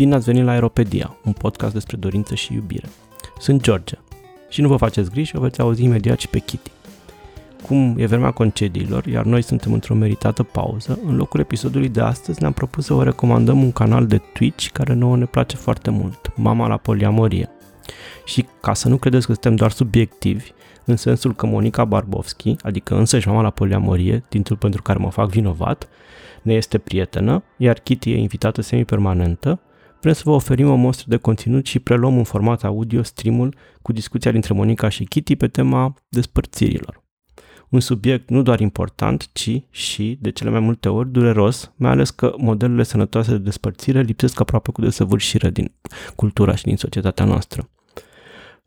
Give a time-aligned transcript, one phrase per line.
[0.00, 2.88] Bine ați venit la Aeropedia, un podcast despre dorință și iubire.
[3.38, 3.98] Sunt George
[4.48, 6.70] și nu vă faceți griji, o veți auzi imediat și pe Kitty.
[7.66, 12.40] Cum e vremea concediilor, iar noi suntem într-o meritată pauză, în locul episodului de astăzi
[12.40, 16.32] ne-am propus să vă recomandăm un canal de Twitch care nouă ne place foarte mult,
[16.36, 17.48] Mama la Poliamorie.
[18.24, 20.52] Și ca să nu credeți că suntem doar subiectivi,
[20.84, 25.28] în sensul că Monica Barbovski, adică însăși mama la poliamorie, titlul pentru care mă fac
[25.28, 25.88] vinovat,
[26.42, 29.60] ne este prietenă, iar Kitty e invitată semi-permanentă,
[30.00, 33.92] Vrem să vă oferim o mostră de conținut și preluăm în format audio streamul cu
[33.92, 37.02] discuția dintre Monica și Kitty pe tema despărțirilor.
[37.68, 42.10] Un subiect nu doar important, ci și, de cele mai multe ori, dureros, mai ales
[42.10, 45.72] că modelele sănătoase de despărțire lipsesc aproape cu desăvârșire din
[46.16, 47.68] cultura și din societatea noastră.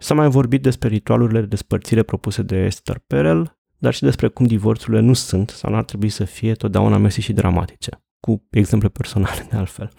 [0.03, 4.45] S-a mai vorbit despre ritualurile de despărțire propuse de Esther Perel, dar și despre cum
[4.45, 8.89] divorțurile nu sunt sau nu ar trebui să fie totdeauna mesi și dramatice, cu exemple
[8.89, 9.91] personale de altfel.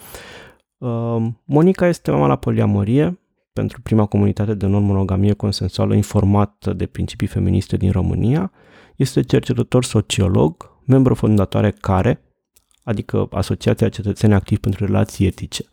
[0.79, 3.21] Uh, Monica este mama la poliamorie
[3.53, 8.53] pentru prima comunitate de non-monogamie consensuală informată de principii feministe din România.
[8.97, 12.23] Este cercetător sociolog, membru fondatoare CARE,
[12.83, 15.65] adică Asociația Cetățeni Activi pentru Relații Etice.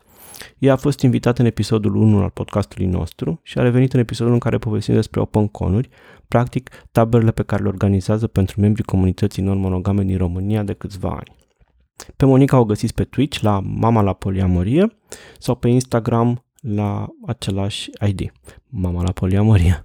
[0.58, 4.32] Ea a fost invitată în episodul 1 al podcastului nostru și a revenit în episodul
[4.32, 5.88] în care povestim despre open conuri,
[6.28, 11.36] practic taberele pe care le organizează pentru membrii comunității non-monogame din România de câțiva ani.
[12.16, 14.96] Pe Monica o găsiți pe Twitch la Mama la Poliamorie
[15.38, 18.32] sau pe Instagram la același ID,
[18.68, 19.84] Mama la Poliamorie.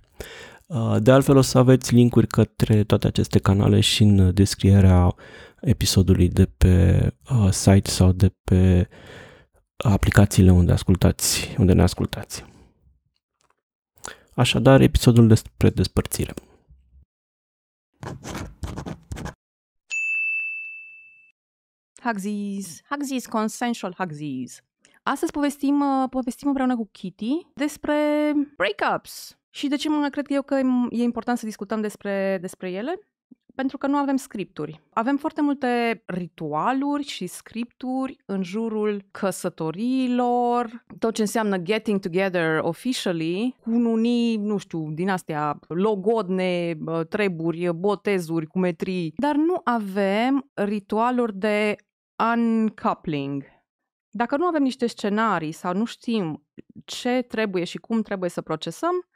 [0.66, 5.16] Uh, de altfel o să aveți linkuri către toate aceste canale și în descrierea
[5.61, 8.88] episodului de pe uh, site sau de pe
[9.78, 12.45] aplicațiile unde ascultați, unde ne ascultați.
[14.33, 16.33] Așadar, episodul despre despărțire.
[22.03, 24.61] Hugsies, Hugsies, consensual Hugsies.
[25.04, 27.95] Astăzi povestim, uh, povestim împreună cu Kitty despre
[28.55, 29.37] breakups.
[29.49, 30.55] Și de ce mă cred eu că
[30.89, 32.99] e important să discutăm despre, despre ele?
[33.57, 34.81] Pentru că nu avem scripturi.
[34.93, 43.55] Avem foarte multe ritualuri și scripturi în jurul căsătoriilor, tot ce înseamnă getting together officially,
[43.61, 46.77] cu unii, nu știu, din astea, logodne,
[47.09, 51.75] treburi, botezuri, cumetrii, dar nu avem ritualuri de
[52.35, 53.43] uncoupling.
[54.09, 56.43] Dacă nu avem niște scenarii sau nu știm
[56.85, 59.07] ce trebuie și cum trebuie să procesăm,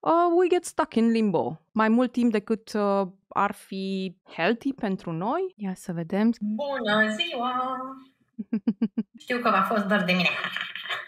[0.00, 1.60] uh, we get stuck in limbo.
[1.72, 5.54] Mai mult timp decât uh, ar fi healthy pentru noi.
[5.56, 6.30] Ia să vedem.
[6.40, 7.78] Bună ziua!
[9.24, 10.28] Știu că v-a fost doar de mine.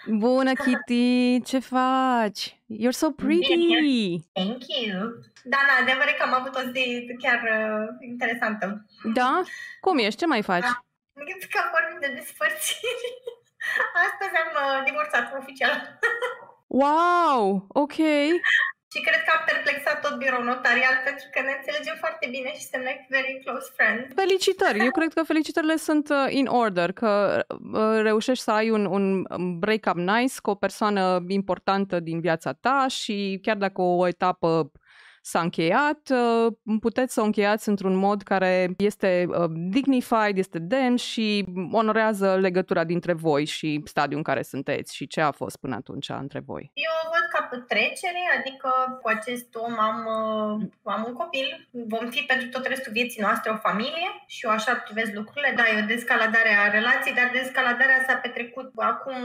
[0.09, 1.43] Bună, Kitty!
[1.43, 2.63] Ce faci?
[2.81, 3.55] You're so pretty!
[3.55, 4.17] Bine.
[4.33, 4.99] Thank you!
[5.45, 8.87] Da, na, adevărat că am avut o zi chiar uh, interesantă.
[9.15, 9.43] Da?
[9.81, 10.21] Cum ești?
[10.21, 10.61] Ce mai faci?
[10.61, 10.85] Da.
[11.51, 13.09] Că vorbim de despărțiri.
[14.07, 15.99] Astăzi am uh, divorțat oficial.
[16.83, 17.67] wow!
[17.69, 17.97] Ok.
[18.93, 22.63] Și cred că am perplexat tot birou notarial pentru că ne înțelegem foarte bine și
[22.65, 24.15] suntem like very close friends.
[24.23, 24.79] Felicitări!
[24.89, 27.11] Eu cred că felicitările sunt uh, in order, că
[27.49, 32.87] uh, reușești să ai un, un break-up nice cu o persoană importantă din viața ta
[32.89, 34.71] și chiar dacă o etapă
[35.27, 40.97] s-a încheiat, uh, puteți să o încheiați într-un mod care este uh, dignified, este demn
[40.97, 45.75] și onorează legătura dintre voi și stadiul în care sunteți și ce a fost până
[45.75, 46.71] atunci între voi.
[46.75, 48.71] Eu văd ca trecere, adică
[49.03, 53.51] cu acest om am, uh, am un copil, vom fi pentru tot restul vieții noastre
[53.51, 55.53] o familie și eu așa privesc lucrurile.
[55.57, 59.17] Da, e o descaladare a relației, dar descaladarea s-a petrecut acum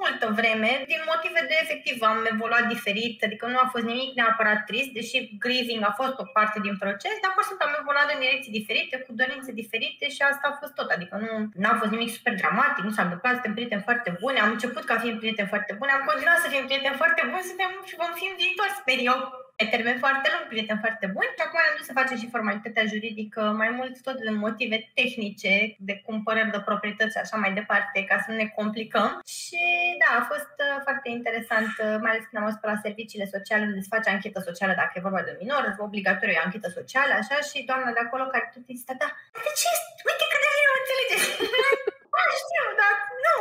[0.00, 4.60] multă vreme din motive de efectiv am evoluat diferit, adică nu a fost nimic neapărat
[4.68, 8.08] trist, deși grieving a fost o parte din proces, dar pur și simplu am evoluat
[8.14, 10.88] în direcții diferite, cu dorințe diferite și asta a fost tot.
[10.96, 11.14] Adică
[11.60, 14.84] nu a fost nimic super dramatic, nu s-a întâmplat, suntem prieteni foarte buni, am început
[14.90, 18.12] ca fiind prieteni foarte buni, am continuat să fim prieteni foarte buni, suntem și vom
[18.18, 19.18] fi în viitor, sper eu
[19.58, 22.90] pe termen foarte lung, prieteni foarte buni și acum am dus să facem și formalitatea
[22.92, 25.54] juridică, mai mult tot din motive tehnice,
[25.88, 29.10] de cumpărări de proprietăți și așa mai departe, ca să nu ne complicăm.
[29.36, 29.62] Și
[30.02, 33.26] da, a fost uh, foarte interesant, uh, mai ales când am fost pe la serviciile
[33.36, 37.12] sociale, unde se face anchetă socială dacă e vorba de minor, obligatoriu e anchetă socială,
[37.16, 39.08] așa, și doamna de acolo care tot insista, da,
[39.44, 39.70] de ce?
[40.08, 41.94] Uite cât de bine o înțelegeți!
[42.40, 43.34] știu, dar nu.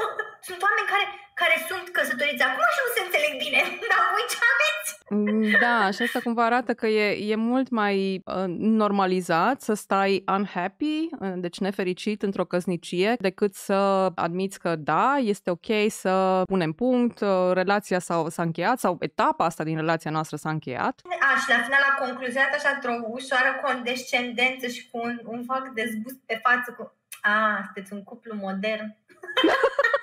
[0.47, 1.05] sunt oameni care,
[1.41, 3.61] care sunt căsătoriți acum și nu se înțeleg bine,
[3.91, 4.89] dar voi ce aveți?
[5.09, 10.23] Mm, da, și asta cumva arată că e, e mult mai uh, normalizat să stai
[10.27, 16.71] unhappy, uh, deci nefericit într-o căsnicie, decât să admiți că da, este ok să punem
[16.71, 21.01] punct, uh, relația s-a, s-a încheiat sau etapa asta din relația noastră s-a încheiat.
[21.19, 25.69] A, și la final a concluzionat așa într-o ușoară condescendență și cu un, un fac
[25.73, 26.93] de zbust pe față cu
[27.25, 28.95] a, sunteți un cuplu modern.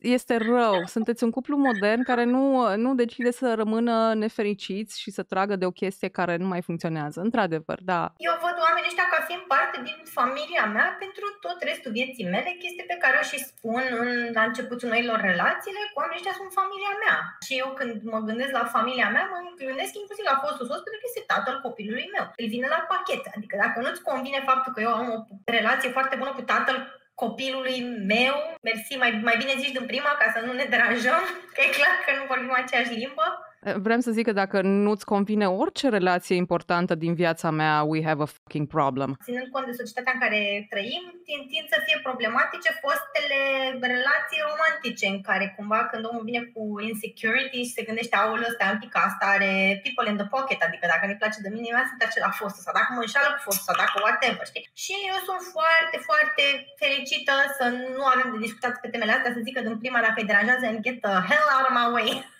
[0.00, 0.76] este rău.
[0.86, 5.66] Sunteți un cuplu modern care nu, nu decide să rămână nefericiți și să tragă de
[5.66, 7.18] o chestie care nu mai funcționează.
[7.20, 8.02] Într-adevăr, da.
[8.28, 12.50] Eu văd oamenii ăștia ca fiind parte din familia mea pentru tot restul vieții mele,
[12.62, 16.52] chestii pe care o și spun în, la începutul noilor relațiile, cu oamenii ăștia sunt
[16.60, 17.16] familia mea.
[17.46, 19.38] Și eu când mă gândesc la familia mea, mă
[19.70, 22.26] gândesc inclusiv la fostul soț pentru că este tatăl copilului meu.
[22.40, 23.22] Îl vine la pachet.
[23.36, 25.18] Adică dacă nu-ți convine faptul că eu am o
[25.58, 26.76] relație foarte bună cu tatăl
[27.22, 27.78] copilului
[28.12, 28.36] meu,
[28.68, 31.22] mersi, mai, mai bine zici din prima ca să nu ne deranjăm,
[31.54, 33.26] că e clar că nu vorbim aceeași limbă.
[33.86, 38.22] Vrem să zic că dacă nu-ți convine orice relație importantă din viața mea, we have
[38.22, 39.10] a fucking problem.
[39.28, 40.40] Ținând cont de societatea în care
[40.72, 43.40] trăim, tind, tind să fie problematice fostele
[43.94, 48.72] relații romantice, în care cumva când omul vine cu insecurity și se gândește, aoleu, ăsta
[48.74, 49.52] un pic, asta are
[49.84, 52.72] people in the pocket, adică dacă nu-i place de mine, eu sunt acela fost sau
[52.78, 54.64] dacă mă înșală cu fost sau dacă whatever, știi?
[54.84, 56.44] Și eu sunt foarte, foarte
[56.82, 57.64] fericită să
[57.96, 60.64] nu avem de discutat pe temele astea, să zic că din prima dacă îi deranjează
[60.66, 62.10] and get the hell out of my way.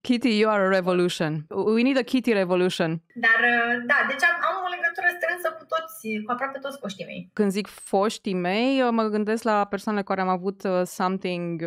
[0.00, 1.46] Kitty, you are a revolution.
[1.74, 3.02] We need a Kitty revolution.
[3.14, 7.04] Dar, uh, da, deci am, am o legătură strânsă cu toți, cu aproape toți foștii
[7.04, 7.30] mei.
[7.32, 11.62] Când zic foștii mei, uh, mă gândesc la persoanele care am avut uh, something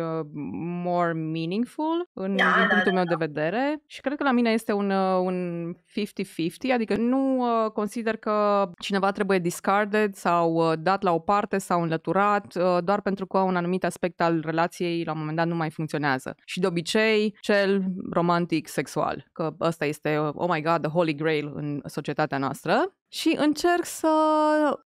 [0.84, 3.14] more meaningful în da, din da, punctul da, meu da.
[3.14, 5.36] de vedere și cred că la mine este un, un
[5.74, 7.44] 50-50, adică nu
[7.74, 12.54] consider că cineva trebuie discarded sau dat la o parte sau înlăturat
[12.84, 16.34] doar pentru că un anumit aspect al relației la un moment dat nu mai funcționează.
[16.44, 17.84] Și de obicei, cel
[18.22, 23.36] romantic sexual, că ăsta este, oh my god, the holy grail în societatea noastră și
[23.38, 24.08] încerc să,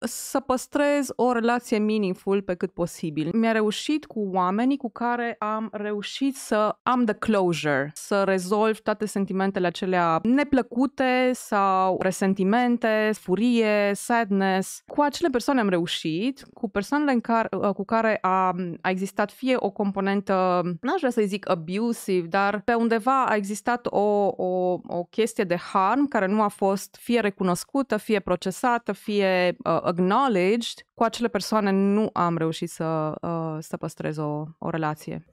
[0.00, 3.30] să păstrez o relație meaningful pe cât posibil.
[3.32, 9.06] Mi-a reușit cu oamenii cu care am reușit să am the closure, să rezolv toate
[9.06, 14.82] sentimentele acelea neplăcute sau resentimente, furie, sadness.
[14.86, 19.56] Cu acele persoane am reușit, cu persoanele în care, cu care a, a existat fie
[19.58, 25.04] o componentă, n-aș vrea să zic abusive, dar pe undeva a existat o, o, o
[25.10, 31.02] chestie de harm care nu a fost fie recunoscută, fie procesată, fie uh, acknowledged, cu
[31.02, 35.24] acele persoane nu am reușit să, uh, să păstrez o, o relație.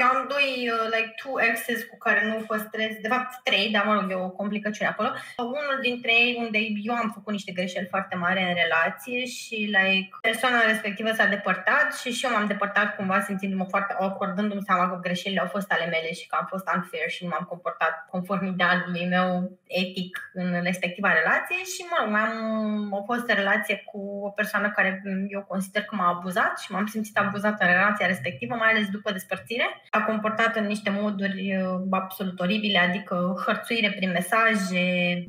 [0.00, 3.30] Mă rog, eu am doi, uh, like, two exes cu care nu păstrez, de fapt
[3.42, 5.10] trei, dar mă rog, e o complicăciune acolo.
[5.36, 6.58] Unul dintre ei unde
[6.88, 11.88] eu am făcut niște greșeli foarte mari în relație și, like, persoana respectivă s-a depărtat
[12.00, 15.72] și și eu m-am depărtat cumva simțindu-mă foarte awkward, dându-mi seama că greșelile au fost
[15.72, 20.30] ale mele și că am fost unfair și nu m-am comportat conform idealului meu etic
[20.32, 25.02] în respectiva relație și, mă rog, mai am o fost relație cu o persoană care
[25.28, 29.12] eu consider că m-a abuzat și m-am simțit abuzată în relația respectivă, mai ales după
[29.12, 29.66] despărțire.
[29.98, 34.84] A comportat în niște moduri uh, absolut oribile, adică hărțuire prin mesaje,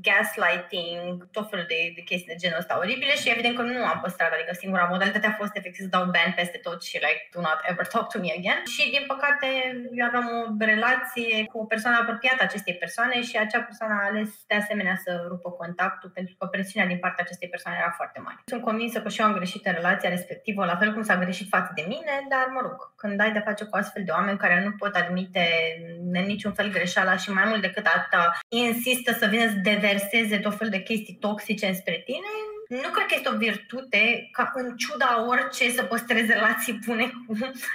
[0.07, 3.99] gaslighting, tot felul de, de chestii de genul ăsta oribile și evident că nu am
[4.03, 7.39] păstrat, adică singura modalitate a fost efectiv să dau ban peste tot și like, do
[7.47, 8.61] not ever talk to me again.
[8.73, 9.47] Și din păcate
[9.99, 10.39] eu aveam o
[10.71, 15.11] relație cu o persoană apropiată acestei persoane și acea persoană a ales de asemenea să
[15.31, 18.39] rupă contactul pentru că presiunea din partea acestei persoane era foarte mare.
[18.45, 21.47] Sunt convinsă că și eu am greșit în relația respectivă, la fel cum s-a greșit
[21.55, 24.63] față de mine, dar mă rog, când ai de face cu astfel de oameni care
[24.63, 25.45] nu pot admite
[26.13, 30.57] în niciun fel greșeala și mai mult decât atâta insistă să vină să deverseze tot
[30.57, 32.31] fel de chestii toxice spre tine,
[32.75, 37.33] nu cred că este o virtute ca în ciuda orice să păstrezi relații bune cu,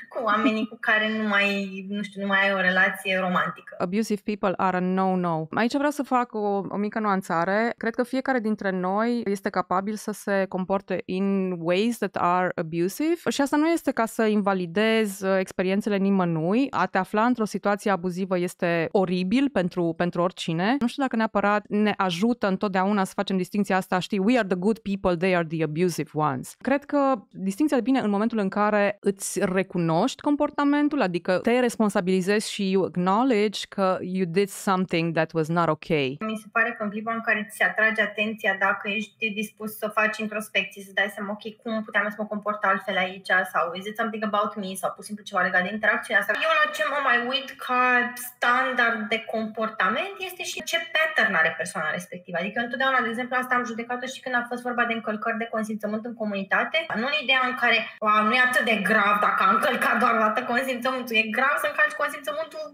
[0.08, 3.74] cu oamenii cu care nu mai, nu știu, nu mai ai o relație romantică.
[3.78, 5.46] Abusive people are a no-no.
[5.50, 7.74] Aici vreau să fac o, o mică nuanțare.
[7.76, 13.30] Cred că fiecare dintre noi este capabil să se comporte in ways that are abusive
[13.30, 16.66] și asta nu este ca să invalidez uh, experiențele nimănui.
[16.70, 20.76] A te afla într-o situație abuzivă este oribil pentru, pentru oricine.
[20.80, 24.56] Nu știu dacă neapărat ne ajută întotdeauna să facem distinția asta, știi, we are the
[24.56, 26.54] good people, they are the abusive ones.
[26.60, 27.00] Cred că
[27.30, 33.60] distinția bine în momentul în care îți recunoști comportamentul, adică te responsabilizezi și you acknowledge
[33.68, 36.16] că you did something that was not okay.
[36.20, 39.70] Mi se pare că în clipa în care ți se atrage atenția dacă ești dispus
[39.82, 43.64] să faci introspecție, să dai seama, ok, cum puteam să mă comport altfel aici sau
[43.78, 46.32] is it something about me sau pur și simplu ceva legat de interacțiunea asta.
[46.46, 47.82] Eu la ce mă mai uit ca
[48.30, 52.36] standard de comportament este și ce pattern are persoana respectivă.
[52.40, 55.52] Adică întotdeauna, de exemplu, asta am judecat și când a fost vorba de încălcări de
[55.54, 59.40] consimțământ în comunitate, nu în ideea în care wow, nu e atât de grav dacă
[59.44, 62.64] a încălcat doar o dată consimțământul, e grav să încalci consimțământul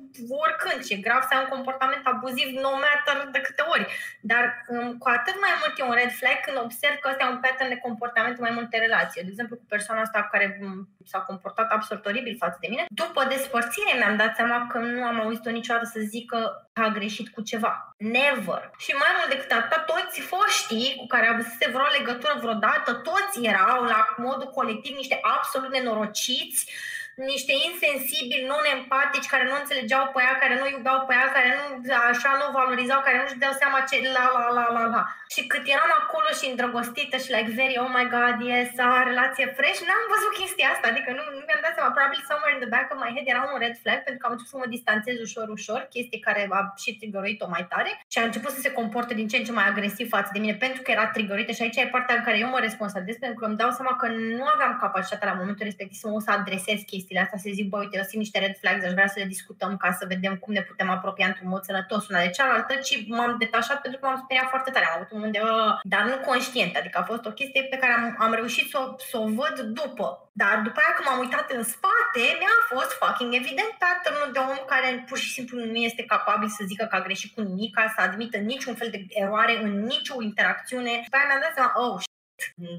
[0.44, 3.84] oricând și e grav să ai un comportament abuziv no matter de câte ori.
[4.30, 7.34] Dar um, cu atât mai mult e un red flag când observ că ăsta e
[7.34, 9.24] un pattern de comportament în mai multe relații.
[9.26, 10.76] De exemplu, cu persoana asta care um,
[11.10, 15.18] s-a comportat absolut oribil față de mine, după despărțire mi-am dat seama că nu am
[15.20, 16.38] auzit-o niciodată să zică
[16.71, 17.94] că a greșit cu ceva.
[17.98, 18.70] Never.
[18.78, 23.82] Și mai mult decât atât, toți foștii cu care avusese vreo legătură vreodată, toți erau
[23.84, 26.70] la modul colectiv niște absolut nenorociți,
[27.14, 31.64] niște insensibili, non-empatici, care nu înțelegeau pe ea, care nu iubeau pe ea, care nu
[32.10, 35.02] așa nu valorizau, care nu-și dau seama ce la la la la la.
[35.34, 39.46] Și cât eram acolo și îndrăgostită și like very, oh my god, yes, a, relație
[39.58, 42.70] fresh, n-am văzut chestia asta, adică nu, nu mi-am dat seama, probabil somewhere in the
[42.74, 45.16] back of my head era un red flag pentru că am început să mă distanțez
[45.26, 49.12] ușor, ușor, chestii care a și trigăruit-o mai tare și a început să se comporte
[49.20, 51.80] din ce în ce mai agresiv față de mine pentru că era trigărită și aici
[51.80, 54.06] e partea în care eu mă responsabilizez pentru că îmi dau seama că
[54.38, 57.78] nu aveam capacitatea la momentul respectiv să mă să adresez chestiile astea, să zic, bă,
[57.78, 60.52] uite, eu simt niște red flags, aș vrea să le discutăm ca să vedem cum
[60.52, 64.22] ne putem apropia într-un mod sănătos una de cealaltă, ci m-am detașat pentru că m-am
[64.24, 64.86] speriat foarte tare.
[64.86, 67.80] Am avut un moment de, uh, dar nu conștient, adică a fost o chestie pe
[67.82, 70.06] care am, am reușit să o, să o văd după.
[70.42, 74.58] Dar după aia când m-am uitat în spate, mi-a fost fucking evident pattern de om
[74.72, 78.00] care pur și simplu nu este capabil să zică că a greșit cu nimic, să
[78.08, 80.94] admită niciun fel de eroare în nicio interacțiune.
[81.04, 81.94] După aia mi-am dat seama, oh,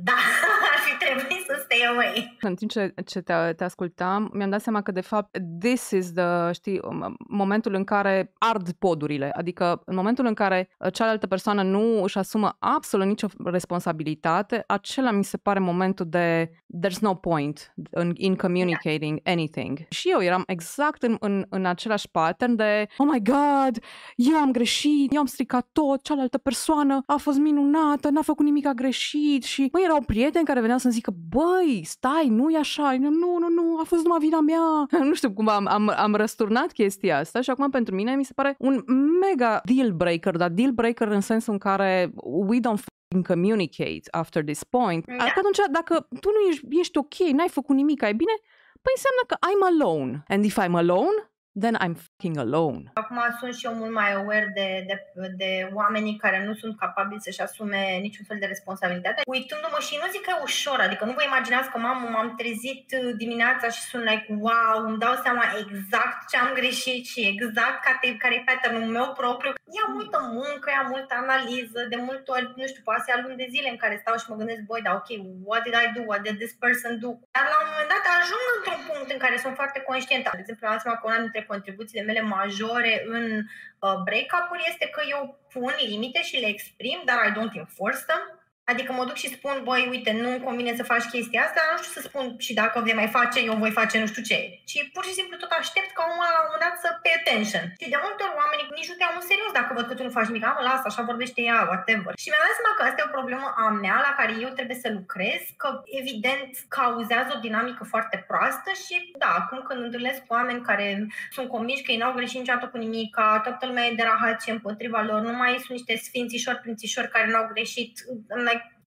[0.04, 0.12] da,
[0.72, 2.38] ar fi trebuit să stay away.
[2.42, 6.12] În timp ce, ce te, te ascultam, mi-am dat seama că, de fapt, this is
[6.14, 6.80] the, știi,
[7.28, 9.32] momentul în care ard podurile.
[9.36, 15.12] Adică, în momentul în care uh, cealaltă persoană nu își asumă absolut nicio responsabilitate, acela
[15.12, 16.52] mi se pare momentul de
[16.82, 19.38] there's no point in, in communicating yeah.
[19.38, 19.80] anything.
[19.90, 23.84] Și eu eram exact în, în, în același pattern de, oh my god,
[24.16, 28.66] eu am greșit, eu am stricat tot, cealaltă persoană a fost minunată, n-a făcut nimic
[28.66, 32.96] a greșit și, măi, erau prieteni care veneau să-mi zică, băi, stai, nu e așa,
[33.00, 34.88] nu, nu, nu, a fost numai vina mea.
[35.10, 38.34] nu știu cum am, am, am răsturnat chestia asta și acum pentru mine mi se
[38.34, 38.84] pare un
[39.22, 42.84] mega deal breaker, dar deal breaker în sensul în care we don't
[43.28, 45.06] communicate after this point.
[45.06, 45.14] Da.
[45.14, 48.36] Adică atunci, dacă tu nu ești, ești ok, n-ai făcut nimic, ai bine,
[48.82, 50.24] păi înseamnă că I'm alone.
[50.28, 51.18] And if I'm alone,
[51.60, 52.84] then I'm fucking alone.
[52.94, 54.96] Acum sunt și eu mult mai aware de, de,
[55.42, 59.22] de oamenii care nu sunt capabili să-și asume niciun fel de responsabilitate.
[59.26, 62.86] Uitându-mă și nu zic că e ușor, adică nu vă imaginați că mamă, m-am trezit
[63.22, 68.16] dimineața și sunt like, wow, îmi dau seama exact ce am greșit și exact care,
[68.24, 69.52] care e pattern-ul meu propriu.
[69.78, 73.48] Ia multă muncă, ia multă analiză, de multe ori, nu știu, poate să luni de
[73.54, 75.10] zile în care stau și mă gândesc, băi, da, ok,
[75.50, 76.02] what did I do?
[76.10, 77.10] What did this person do?
[77.36, 80.28] Dar la un moment dat ajung într-un punct în care sunt foarte conștientă.
[80.34, 83.44] De exemplu, am seama că una dintre contribuțiile mele majore în
[83.80, 88.43] uh, break-up-uri este că eu pun limite și le exprim, dar I don't enforce them.
[88.72, 91.94] Adică mă duc și spun, băi, uite, nu-mi convine să faci chestia asta, nu știu
[91.98, 94.38] să spun și dacă vei mai face, eu voi face nu știu ce.
[94.70, 97.66] Ci pur și simplu tot aștept ca omul la un moment dat să pay attention.
[97.82, 100.04] Și de multe ori oamenii nici nu te iau în serios dacă văd că tu
[100.08, 100.46] nu faci nimic.
[100.46, 102.14] Am lasă, așa vorbește ea, whatever.
[102.22, 104.80] Și mi-am dat seama că asta e o problemă a mea la care eu trebuie
[104.84, 105.68] să lucrez, că
[106.02, 110.88] evident cauzează o dinamică foarte proastă și da, acum când întâlnesc cu oameni care
[111.36, 114.52] sunt convinși că ei n-au greșit niciodată cu nimic, ca toată lumea e de rahace
[114.52, 117.94] împotriva lor, nu mai sunt niște sfințișori, prințișori care n-au greșit.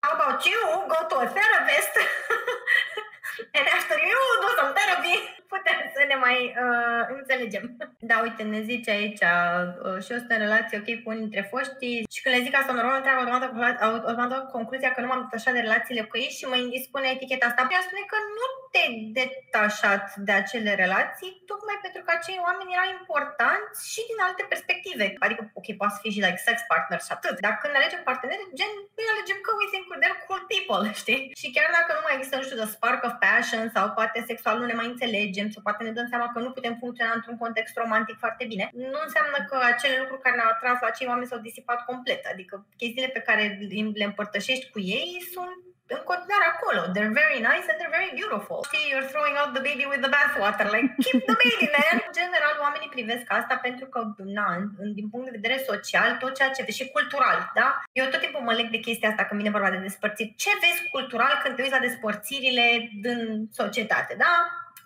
[0.06, 0.62] Like, how about you?
[0.88, 1.90] Go to a therapist.
[3.58, 5.16] And after you do some therapy,
[5.54, 7.66] putem să ne mai uh, înțelegem.
[8.10, 11.48] Da, uite, ne zice aici, uh, și eu sunt în relație ok cu unii dintre
[11.52, 13.76] foști și când le zic asta normal, întreabă automat,
[14.08, 17.68] automat concluzia că nu m-am detașat de relațiile cu ei și mă indispune eticheta asta.
[17.76, 18.84] Ea spune că nu te
[19.20, 25.06] detașat de acele relații, tocmai pentru că acei oameni erau importanți și din alte perspective.
[25.26, 28.54] Adică, ok, poate să fie și like sex partner și atât, dar când alegem parteneri,
[28.60, 31.22] gen, noi alegem că we think they're cool people, știi?
[31.42, 34.56] Și chiar dacă nu mai există, nu știu, the spark of passion sau poate sexual
[34.60, 37.78] nu ne mai înțelegem sau poate ne dăm seama că nu putem funcționa într-un context
[37.78, 41.48] romantic foarte bine, nu înseamnă că acele lucruri care ne-au atras la acei oameni s-au
[41.48, 42.22] disipat complet.
[42.34, 43.44] Adică chestiile pe care
[44.00, 45.60] le împărtășești cu ei sunt
[45.94, 46.82] în continuare acolo.
[46.96, 48.58] They're very nice and they're very beautiful.
[48.72, 50.68] See, you're throwing out the baby with the bathwater.
[50.76, 51.96] Like, keep the baby, man!
[52.08, 54.00] În general, oamenii privesc asta pentru că,
[54.38, 54.48] na,
[54.98, 57.68] din punct de vedere social, tot ceea ce vezi și cultural, da?
[58.00, 60.36] Eu tot timpul mă leg de chestia asta când vine vorba de despărțiri.
[60.44, 62.66] Ce vezi cultural când te uiți la despărțirile
[63.06, 63.20] din
[63.62, 64.34] societate, da?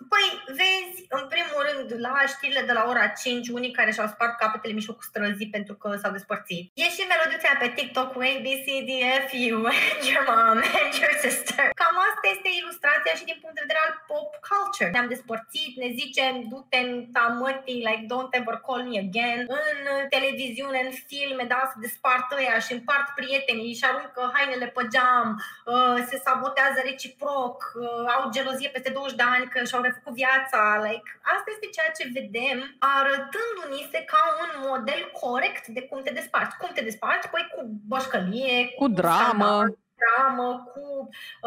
[0.08, 0.26] Păi,
[0.58, 4.78] vezi, în primul rând, la știrile de la ora 5, unii care și-au spart capetele
[4.78, 6.64] mijlocul străzii pentru că s-au despărțit.
[6.74, 8.90] E și melodița pe TikTok cu A, B, C, D,
[9.26, 9.60] F, U,
[9.92, 11.64] and your mom, and your sister.
[11.80, 14.90] Cam asta este ilustrația și din punct de vedere al pop culture.
[14.92, 19.40] Ne-am despărțit, ne zicem, du-te în tamătii, like, don't ever call me again.
[19.62, 19.78] În
[20.14, 25.28] televiziune, în filme, da, se despart ăia și împart prietenii și aruncă hainele pe geam,
[25.38, 30.60] uh, se sabotează reciproc, uh, au gelozie peste 20 de ani că și-au refăcut viața.
[30.86, 32.58] Like, asta este ceea ce vedem
[32.96, 36.56] arătându-ni se ca un model corect de cum te desparți.
[36.60, 37.30] Cum te desparți?
[37.32, 39.50] Păi cu bășcălie, cu, cu dramă.
[39.50, 40.84] Standard, dramă, cu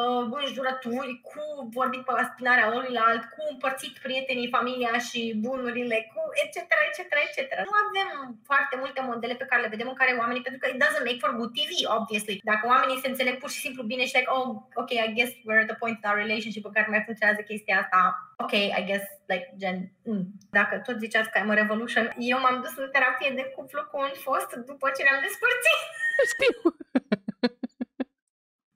[0.02, 1.44] uh, înjurături, cu
[1.78, 2.72] vorbit pe la spinarea
[3.08, 6.58] alt, cu împărțit prietenii, familia și bunurile, cu etc.,
[6.88, 7.52] etc., etc.
[7.70, 8.10] Nu avem
[8.50, 11.24] foarte multe modele pe care le vedem în care oamenii, pentru că it doesn't make
[11.24, 12.42] for good TV, obviously.
[12.52, 14.48] Dacă oamenii se înțeleg pur și simplu bine și like, oh,
[14.82, 17.76] ok, I guess we're at the point in our relationship în care mai funcționează chestia
[17.84, 18.00] asta,
[18.44, 19.78] ok, I guess, like, gen,
[20.10, 20.24] mm.
[20.58, 23.98] dacă tot ziceați că am a revolution, eu m-am dus în terapie de cuplu cu
[24.06, 25.82] un fost după ce ne-am despărțit.
[26.34, 26.54] Știu.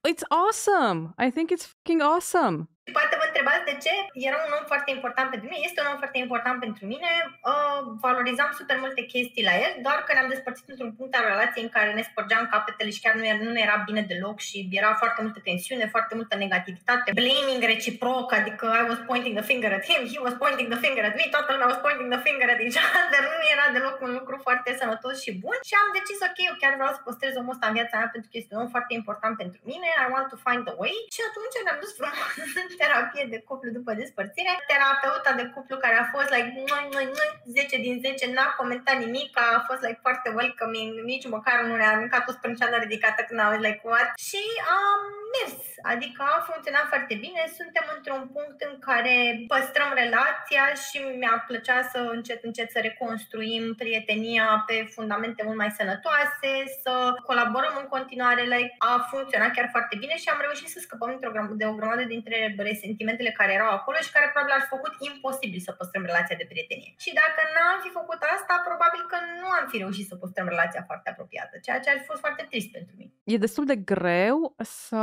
[0.07, 1.13] It's awesome.
[1.17, 2.69] I think it's fucking awesome.
[2.95, 3.93] Poate vă întrebați de ce?
[4.27, 7.11] Era un om foarte important pentru mine, este un om foarte important pentru mine.
[7.51, 11.65] Uh, valorizam super multe chestii la el, doar că ne-am despărțit într-un punct al relației
[11.67, 14.91] în care ne spărgeam capetele și chiar nu era, nu era bine deloc și era
[15.01, 19.85] foarte multă tensiune, foarte multă negativitate, blaming reciproc, adică I was pointing the finger at
[19.89, 22.59] him, he was pointing the finger at me, toată lumea was pointing the finger at
[22.65, 26.37] each other, nu era deloc un lucru foarte sănătos și bun și am decis, ok,
[26.49, 28.69] eu chiar vreau să păstrez omul ăsta în viața mea pentru că este un om
[28.75, 32.31] foarte important pentru mine, I want to find a way și atunci ne-am dus frumos
[32.81, 34.51] terapie de cuplu după despărțire.
[34.71, 38.97] Terapeuta de cuplu care a fost like noi, noi, noi, 10 din 10, n-a comentat
[39.05, 43.39] nimic, a fost like foarte welcoming, nici măcar nu ne-a aruncat o sprânceană ridicată când
[43.39, 44.07] a like what?
[44.27, 44.41] Și
[44.81, 45.01] am
[45.35, 45.59] mers,
[45.93, 49.15] adică a funcționat foarte bine, suntem într-un punct în care
[49.53, 55.75] păstrăm relația și mi-a plăcea să încet încet să reconstruim prietenia pe fundamente mult mai
[55.79, 56.51] sănătoase,
[56.83, 56.93] să
[57.29, 61.19] colaborăm în continuare, like, a funcționat chiar foarte bine și am reușit să scăpăm
[61.61, 65.61] de o grămadă dintre resentimentele care erau acolo și care probabil ar fi făcut imposibil
[65.67, 66.91] să păstrăm relația de prietenie.
[67.03, 70.83] Și dacă n-am fi făcut asta, probabil că nu am fi reușit să păstrăm relația
[70.89, 73.11] foarte apropiată, ceea ce ar fi fost foarte trist pentru mine.
[73.33, 74.37] E destul de greu
[74.83, 75.01] să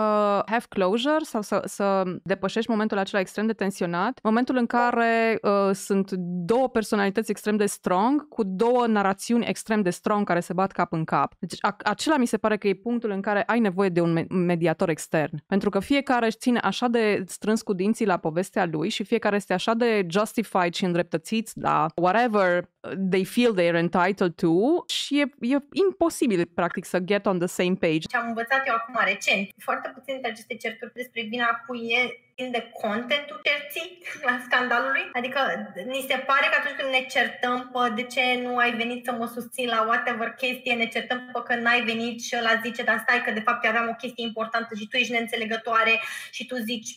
[0.53, 1.87] have closure sau să, să
[2.33, 6.09] depășești momentul acela extrem de tensionat, momentul în care uh, sunt
[6.53, 10.93] două personalități extrem de strong cu două narațiuni extrem de strong care se bat cap
[10.93, 11.33] în cap.
[11.39, 14.27] Deci a, acela mi se pare că e punctul în care ai nevoie de un
[14.29, 15.43] mediator extern.
[15.47, 19.37] Pentru că fiecare își ține așa de strâns cu dinții la povestea lui și fiecare
[19.37, 22.69] este așa de justified și îndreptățiți la whatever
[23.11, 24.53] they feel they are entitled to
[24.87, 25.57] și e, e
[25.89, 27.99] imposibil practic să get on the same page.
[27.99, 32.25] Ce am învățat eu acum recent, foarte puțin dintre aceste certuri despre vina cui e
[32.37, 35.05] de contentul cerții la scandalului.
[35.13, 35.41] Adică
[35.87, 39.13] ni se pare că atunci când ne certăm pe de ce nu ai venit să
[39.13, 42.99] mă susții la whatever chestie, ne certăm pe că n-ai venit și ăla zice, dar
[43.03, 46.57] stai că de fapt eu aveam o chestie importantă și tu ești neînțelegătoare și tu
[46.57, 46.91] zici,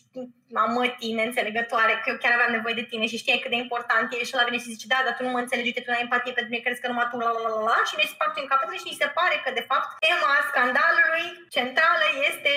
[0.59, 4.27] mamătii neînțelegătoare, că eu chiar aveam nevoie de tine și știai cât de important e
[4.27, 6.33] și ăla vine și zice, da, dar tu nu mă înțelegi, uite, tu n-ai empatie
[6.37, 8.89] pentru mine, crezi că numai tu, la, la, la, la, și ne spargem capetele și
[8.91, 12.51] ni se pare că de fapt tema scandalului centrală este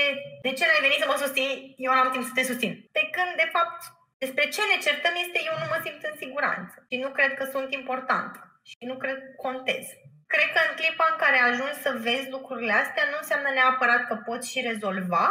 [0.47, 1.53] de ce n-ai venit să mă susții,
[1.85, 2.73] eu n-am timp să te susțin.
[2.97, 3.81] Pe când, de fapt,
[4.25, 7.45] despre ce ne certăm este eu nu mă simt în siguranță și nu cred că
[7.55, 8.39] sunt importantă
[8.71, 9.85] și nu cred că contez.
[10.33, 14.15] Cred că în clipa în care ajungi să vezi lucrurile astea nu înseamnă neapărat că
[14.27, 15.27] poți și rezolva,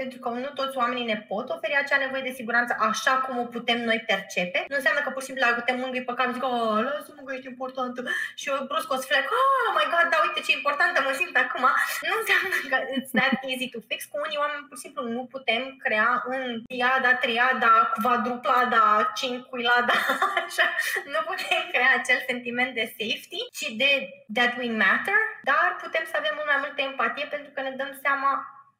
[0.00, 3.44] pentru că nu toți oamenii ne pot oferi acea nevoie de siguranță așa cum o
[3.56, 4.58] putem noi percepe.
[4.68, 7.32] Nu înseamnă că pur și simplu dacă te mângâi pe cap zic, oh, lasă-mă că
[7.34, 8.00] ești importantă
[8.40, 11.12] și eu brusc o să fie like, oh my god, da, uite ce importantă mă
[11.20, 11.64] simt acum.
[12.08, 14.00] Nu înseamnă că it's that easy to fix.
[14.10, 18.84] Cu unii oameni pur și simplu nu putem crea în triada, triada, quadruplada,
[19.18, 19.96] cincuilada,
[20.46, 20.66] așa,
[21.14, 23.90] nu putem crea acel sentiment de safety și de
[24.36, 27.92] that we matter, dar putem să avem mult mai multă empatie pentru că ne dăm
[28.04, 28.30] seama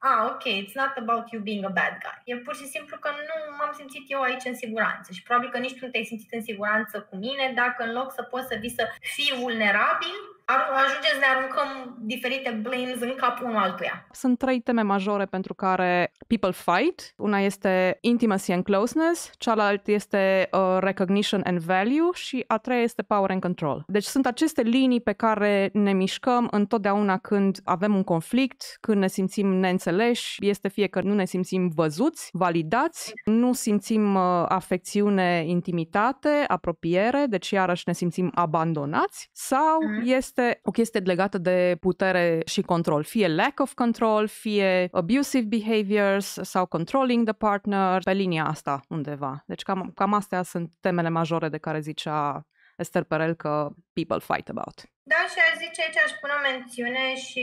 [0.03, 2.19] ah, ok, it's not about you being a bad guy.
[2.25, 5.59] E pur și simplu că nu m-am simțit eu aici în siguranță și probabil că
[5.59, 8.57] nici tu nu te-ai simțit în siguranță cu mine dacă în loc să poți să
[8.61, 14.07] vii să fii vulnerabil, ajungem să ne aruncăm diferite blames în capul unul altuia.
[14.13, 17.15] Sunt trei teme majore pentru care people fight.
[17.17, 23.03] Una este intimacy and closeness, cealaltă este uh, recognition and value și a treia este
[23.03, 23.85] power and control.
[23.87, 29.09] Deci sunt aceste linii pe care ne mișcăm întotdeauna când avem un conflict, când ne
[29.09, 36.45] simțim neînțeleși, este fie că nu ne simțim văzuți, validați, nu simțim uh, afecțiune, intimitate,
[36.47, 40.03] apropiere, deci iarăși ne simțim abandonați sau mm.
[40.05, 45.47] este este o chestie legată de putere și control, fie lack of control, fie abusive
[45.47, 49.43] behaviors sau controlling the partner, pe linia asta undeva.
[49.47, 54.49] Deci cam, cam astea sunt temele majore de care zicea Esther Perel că people fight
[54.49, 54.77] about.
[55.13, 57.43] Da, și aș zice aici, aș pune o mențiune și,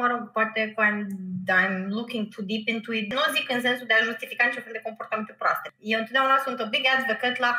[0.00, 1.00] mă rog, poate că I'm,
[1.60, 3.06] I'm looking too deep into it.
[3.12, 5.66] Nu zic în sensul de a justifica niciun fel de comportamente proaste.
[5.92, 7.52] Eu întotdeauna sunt o big advocate la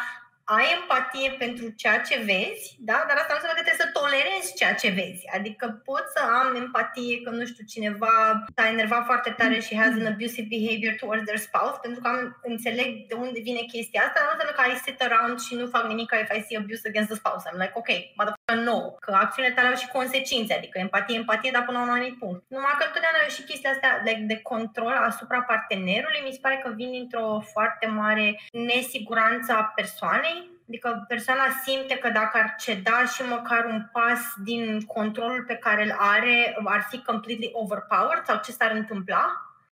[0.54, 2.98] ai empatie pentru ceea ce vezi, da?
[3.08, 5.24] dar asta nu înseamnă că trebuie să tolerezi ceea ce vezi.
[5.38, 8.16] Adică pot să am empatie că, nu știu, cineva
[8.56, 12.20] s-a enervat foarte tare și has an abusive behavior towards their spouse, pentru că am,
[12.52, 15.84] înțeleg de unde vine chestia asta, nu înseamnă că I sit around și nu fac
[15.92, 17.44] nimic ca if I see abuse against the spouse.
[17.48, 21.64] I'm like, ok, motherfucker, no, că acțiunile tale au și consecințe, adică empatie, empatie, dar
[21.66, 22.40] până la un anumit punct.
[22.56, 26.70] Numai că întotdeauna și chestia asta like, de control asupra partenerului, mi se pare că
[26.80, 28.26] vin dintr-o foarte mare
[28.70, 30.35] nesiguranță a persoanei,
[30.67, 35.84] Adică persoana simte că dacă ar ceda și măcar un pas din controlul pe care
[35.84, 39.25] îl are, ar fi completely overpowered sau ce s-ar întâmpla.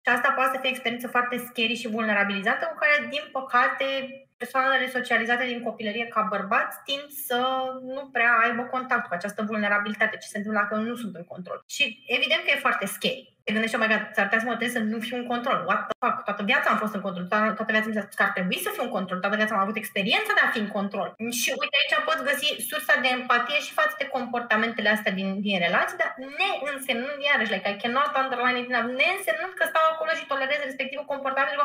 [0.04, 3.84] Și asta poate să fie o experiență foarte scary și vulnerabilizată, cu care, din păcate,
[4.36, 7.40] persoanele socializate din copilărie ca bărbați tind să
[7.82, 11.64] nu prea aibă contact cu această vulnerabilitate, ce se întâmplă dacă nu sunt în control.
[11.66, 14.56] Și evident că e foarte scary te gândești, oh my god, s-ar putea să mă
[14.58, 15.58] trebuie să nu fiu în control.
[15.68, 16.16] What the fuck?
[16.28, 17.24] Toată viața am fost în control.
[17.32, 19.18] Toată, toată viața mi s-a că ar trebui să fiu în control.
[19.24, 21.08] Toată viața am avut experiența de a fi în control.
[21.40, 25.56] Și uite, aici poți găsi sursa de empatie și față de comportamentele astea din, din
[25.66, 30.28] relații, dar neînsemnând, iarăși, like, I cannot underline it enough, neînsemnând că stau acolo și
[30.32, 31.58] tolerez respectivul comportament și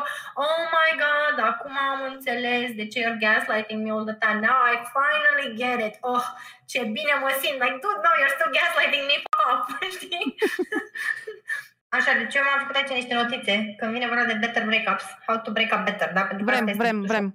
[0.44, 4.38] oh my god, acum am înțeles de ce you're gaslighting me all the time.
[4.48, 5.94] Now I finally get it.
[6.10, 6.26] Oh,
[6.70, 7.58] ce bine mă simt.
[7.62, 9.16] Like, dude, no, you're still gaslighting me.
[9.50, 10.26] Off, știi?
[11.98, 15.36] Așa, deci eu m-am făcut aici niște notițe când vine vorba de better breakups, how
[15.44, 16.22] to break up better, da?
[16.30, 17.26] Pentru vrem, vrem, vrem.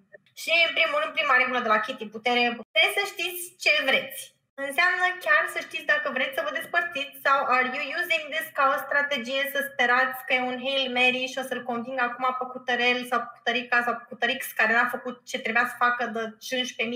[0.41, 2.41] Și în primul rând, prima regulă de la Kitty, putere,
[2.73, 4.19] trebuie să știți ce vreți.
[4.53, 8.63] Înseamnă chiar să știți dacă vreți să vă despărțiți sau are you using this ca
[8.73, 12.45] o strategie să sperați că e un Hail Mary și o să-l convingă acum pe
[12.53, 16.23] Cutărel sau pe Cutărica sau pe Cutărix care n-a făcut ce trebuia să facă de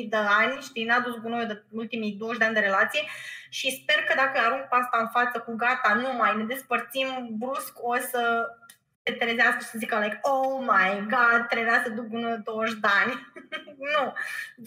[0.04, 3.04] 15.000 de ani, știi, n-a dus gunoiul de ultimii 20 de ani de relație
[3.50, 7.74] și sper că dacă arunc pasta în față cu gata, nu mai ne despărțim brusc,
[7.91, 8.22] o să
[9.06, 12.89] se trezească și să zică like, oh my god, trebuia să duc unul 20 de
[13.02, 13.13] ani.
[13.96, 14.06] nu,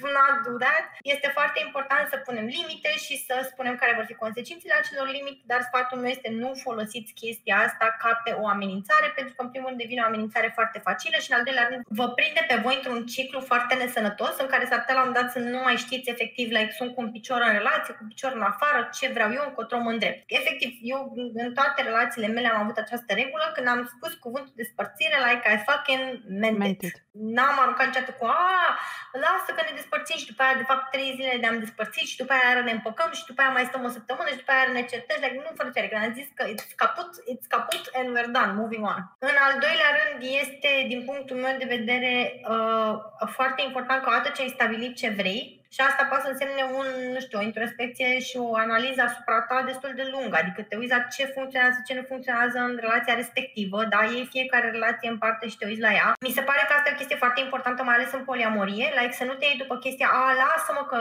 [0.00, 0.84] do not do that.
[1.14, 5.42] Este foarte important să punem limite și să spunem care vor fi consecințele acelor limite,
[5.50, 9.50] dar sfatul meu este nu folosiți chestia asta ca pe o amenințare, pentru că în
[9.50, 12.56] primul rând devine o amenințare foarte facilă și în al doilea rând vă prinde pe
[12.64, 15.76] voi într-un ciclu foarte nesănătos în care s-ar putea la un dat să nu mai
[15.84, 19.06] știți efectiv, like, sunt cu un picior în relație, cu un picior în afară, ce
[19.14, 20.18] vreau eu, încotro mă îndrept.
[20.26, 21.00] Efectiv, eu
[21.34, 25.44] în toate relațiile mele am avut această regulă când am spus cu cuvântul despărțire, like
[25.54, 26.02] I fucking
[26.42, 26.82] meant, meant it.
[26.88, 26.96] it.
[27.36, 28.56] N-am aruncat niciodată cu, a,
[29.24, 32.32] lasă că ne despărțim și după aia, de fapt, trei zile ne-am despărțit și după
[32.34, 35.18] aia ne împăcăm și după aia mai stăm o săptămână și după aia ne certăm.
[35.20, 38.84] Like, nu fără cerere, am zis că it's caput, it's caput and we're done, moving
[38.92, 39.00] on.
[39.30, 42.14] În al doilea rând, este, din punctul meu de vedere,
[42.54, 42.92] uh,
[43.36, 46.88] foarte important că odată ce ai stabilit ce vrei, și asta poate să însemne un,
[47.14, 50.94] nu știu, o introspecție și o analiză asupra ta destul de lungă, adică te uiți
[50.96, 55.44] la ce funcționează, ce nu funcționează în relația respectivă, da, ei fiecare relație în parte
[55.48, 56.08] și te uiți la ea.
[56.26, 59.18] Mi se pare că asta e o chestie foarte importantă, mai ales în poliamorie, like
[59.20, 60.98] să nu te iei după chestia, a, lasă-mă că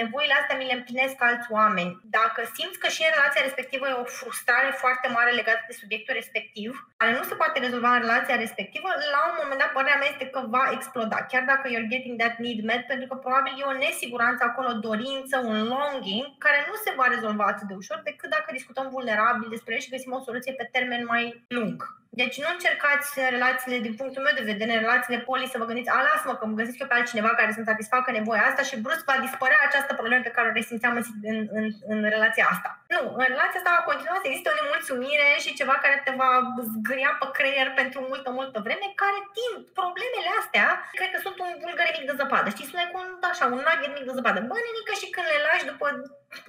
[0.00, 1.92] nevoile astea mi le împlinesc alți oameni.
[2.18, 6.14] Dacă simți că și în relația respectivă e o frustrare foarte mare legată de subiectul
[6.20, 6.70] respectiv,
[7.00, 10.26] care nu se poate rezolva în relația respectivă, la un moment dat părerea mea este
[10.34, 13.78] că va exploda, chiar dacă you're getting that need met, pentru că probabil e o
[13.82, 18.30] nes siguranță acolo, dorință, un longing, care nu se va rezolva atât de ușor decât
[18.30, 22.01] dacă discutăm vulnerabil despre el și găsim o soluție pe termen mai lung.
[22.20, 25.68] Deci nu încercați în relațiile, din punctul meu de vedere, în relațiile poli să vă
[25.68, 28.82] gândiți, a, lasă-mă că mă găsesc eu pe altcineva care să-mi satisfacă nevoia asta și
[28.84, 32.70] brusc va dispărea această problemă pe care o resimțeam în, în, în, în relația asta.
[32.94, 36.30] Nu, în relația asta va continua să există o nemulțumire și ceva care te va
[36.72, 40.66] zgâria pe creier pentru multă, multă vreme, care timp problemele astea,
[40.98, 42.48] cred că sunt un bulgăre mic de zăpadă.
[42.50, 44.38] Știi, sună cu un, așa, un nugget mic de zăpadă.
[44.48, 45.86] Bă, nenică și când le lași după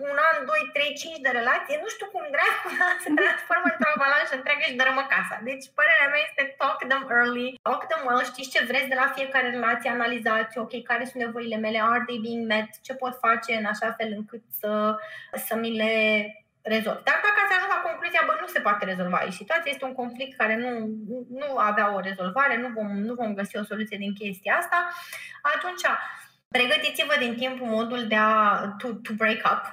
[0.10, 2.67] un an, doi, trei, cinci de relație, nu știu cum dracu
[3.04, 5.36] se transformă într-o avalanșă întreagă și dărâmă casa.
[5.50, 9.08] Deci părerea mea este talk them early, talk them well, știți ce vreți de la
[9.15, 13.52] fiecare relație, analizați, ok, care sunt nevoile mele, are they being met, ce pot face
[13.62, 14.72] în așa fel încât să,
[15.46, 15.93] să mi le
[16.74, 17.00] rezolv.
[17.08, 19.41] Dar dacă ați ajuns la concluzia, bă, nu se poate rezolva aici.
[19.41, 20.72] Situația este un conflict care nu,
[21.41, 24.78] nu avea o rezolvare, nu vom, nu vom găsi o soluție din chestia asta,
[25.41, 25.84] atunci
[26.56, 28.34] pregătiți-vă din timp modul de a
[28.80, 29.63] to, to break up,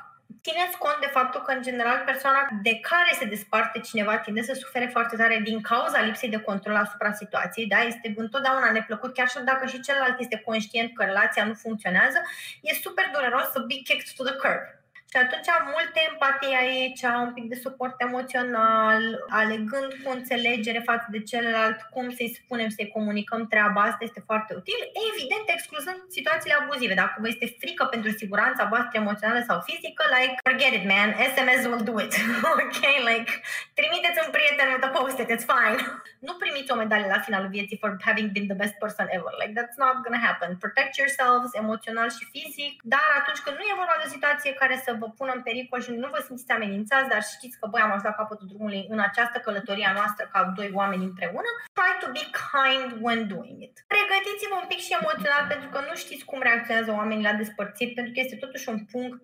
[0.42, 4.54] țineți cont de faptul că, în general, persoana de care se desparte cineva tinde să
[4.54, 7.66] sufere foarte tare din cauza lipsei de control asupra situației.
[7.66, 7.80] Da?
[7.80, 12.18] Este întotdeauna neplăcut, chiar și dacă și celălalt este conștient că relația nu funcționează,
[12.60, 14.79] e super dureros să be kicked to the curb.
[15.12, 19.02] Și atunci am multă empatie aici, un pic de suport emoțional,
[19.40, 24.52] alegând cu înțelegere față de celălalt, cum să-i spunem, să-i comunicăm treaba asta este foarte
[24.60, 24.80] util.
[25.08, 26.94] Evident, excluzând situațiile abuzive.
[27.02, 31.62] Dacă vă este frică pentru siguranța voastră emoțională sau fizică, like, forget it, man, SMS
[31.70, 32.12] will do it.
[32.64, 33.30] ok, like,
[33.78, 35.78] trimiteți un prieten with a post-it, it's fine.
[36.26, 39.32] nu primiți o medalie la finalul vieții for having been the best person ever.
[39.40, 40.50] Like, that's not gonna happen.
[40.64, 44.76] Protect yourselves emoțional și fizic, dar atunci când nu e vorba de o situație care
[44.84, 47.92] să vă pună în pericol și nu vă simțiți amenințați, dar știți că băi, am
[47.92, 52.06] ajuns la capătul drumului în această călătorie a noastră ca doi oameni împreună, try to
[52.16, 53.74] be kind when doing it.
[53.94, 58.12] Pregătiți-vă un pic și emoțional pentru că nu știți cum reacționează oamenii la despărțiri, pentru
[58.12, 59.22] că este totuși un punct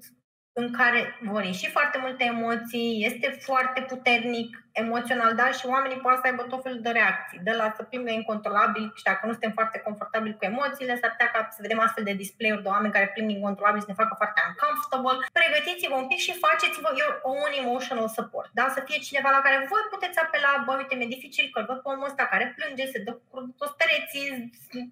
[0.61, 1.01] în care
[1.33, 6.43] vor ieși foarte multe emoții, este foarte puternic emoțional, dar și oamenii pot să aibă
[6.43, 10.39] tot felul de reacții, de la să plângă incontrolabil și dacă nu suntem foarte confortabili
[10.39, 13.81] cu emoțiile, s-ar putea ca să vedem astfel de display-uri de oameni care plâng incontrolabil
[13.85, 15.17] să ne facă foarte uncomfortable.
[15.39, 18.65] Pregătiți-vă un pic și faceți-vă your own emotional support, da?
[18.77, 21.89] Să fie cineva la care voi puteți apela, bă, uite, mi-e dificil că văd pe
[21.93, 24.29] omul ăsta care plânge, se dă cu toți pereții,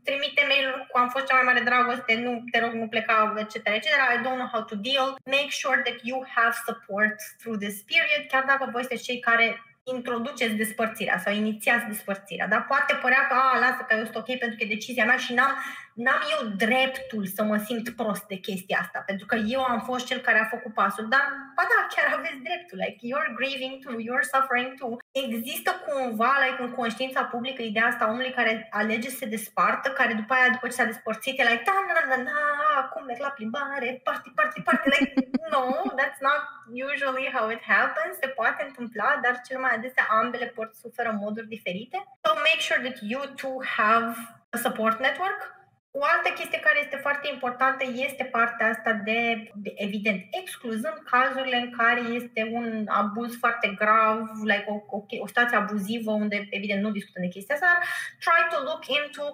[0.06, 3.54] trimite mail cu am fost cea mai mare dragoste, nu, te rog, nu pleca, etc.,
[3.78, 3.88] etc.
[4.14, 5.06] I don't know how to deal.
[5.38, 9.46] Make sure that you have support through this period, chiar dacă voi sunteți cei care
[9.84, 12.48] introduceți despărțirea sau inițiați despărțirea.
[12.48, 15.16] Dar poate părea că, a, lasă că eu sunt ok pentru că e decizia mea
[15.16, 15.52] și n-am,
[15.94, 20.06] n-am eu dreptul să mă simt prost de chestia asta, pentru că eu am fost
[20.06, 21.06] cel care a făcut pasul.
[21.08, 21.24] Dar,
[21.56, 22.78] ba da, chiar aveți dreptul.
[22.82, 24.96] Like, you're grieving too, you're suffering too.
[25.24, 30.12] Există cumva, like, în conștiința publică, ideea asta omului care alege să se despartă, care
[30.12, 32.40] după aia, după ce s-a despărțit, e like, da, na, na, na,
[32.76, 34.88] acum merg la plimbare, party, party, party.
[34.94, 35.12] Like,
[35.54, 35.64] no,
[35.98, 36.40] that's not
[36.88, 38.12] usually how it happens.
[38.20, 41.96] Se poate întâmpla, dar cel mai adesea ambele părți suferă în moduri diferite.
[42.24, 44.06] So make sure that you too have
[44.50, 45.54] a support network.
[45.96, 51.56] O altă chestie care este foarte importantă este partea asta de, de evident, excluzând cazurile
[51.56, 56.82] în care este un abuz foarte grav, like o, o, o situație abuzivă unde, evident,
[56.82, 57.78] nu discutăm de chestia asta,
[58.18, 59.32] try to look into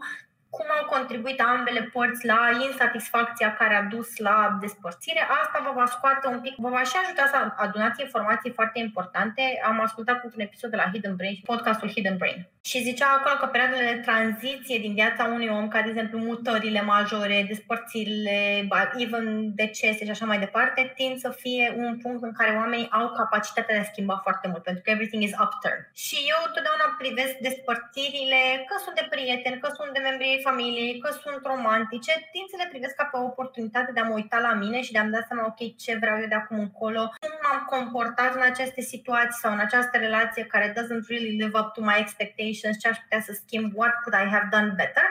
[0.50, 5.20] cum au contribuit ambele părți la insatisfacția care a dus la despărțire.
[5.42, 9.42] Asta vă va scoate un pic, vă va și ajuta să adunați informații foarte importante.
[9.64, 12.48] Am ascultat un episod de la Hidden Brain, podcastul Hidden Brain.
[12.62, 16.82] Și zicea acolo că perioadele de tranziție din viața unui om, ca de exemplu mutările
[16.82, 22.56] majore, despărțirile, even decese și așa mai departe, tind să fie un punct în care
[22.56, 25.80] oamenii au capacitatea de a schimba foarte mult, pentru că everything is upturn.
[26.04, 31.10] Și eu totdeauna privesc despărțirile, că sunt de prieteni, că sunt de membrii familiei, că
[31.22, 34.52] sunt romantice, tind să le privesc ca pe o oportunitate de a mă uita la
[34.62, 37.60] mine și de a-mi da seama, ok, ce vreau eu de acum încolo, cum m-am
[37.74, 41.96] comportat în aceste situații sau în această relație care doesn't really live up to my
[42.04, 42.48] expectations,
[42.80, 45.06] ce aș putea să schimb, what could I have done better.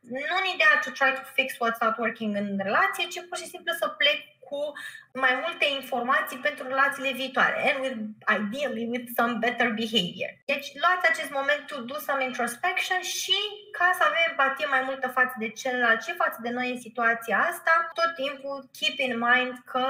[0.00, 3.52] Nu în ideea to try to fix what's not working în relație, ci pur și
[3.52, 4.18] simplu să plec
[4.50, 4.60] cu
[5.24, 7.98] mai multe informații pentru relațiile viitoare and with,
[8.38, 10.32] ideally with some better behavior.
[10.52, 13.38] Deci luați acest moment to do some introspection și
[13.78, 17.38] ca să avem empatie mai multă față de celălalt și față de noi în situația
[17.50, 19.84] asta, tot timpul keep in mind că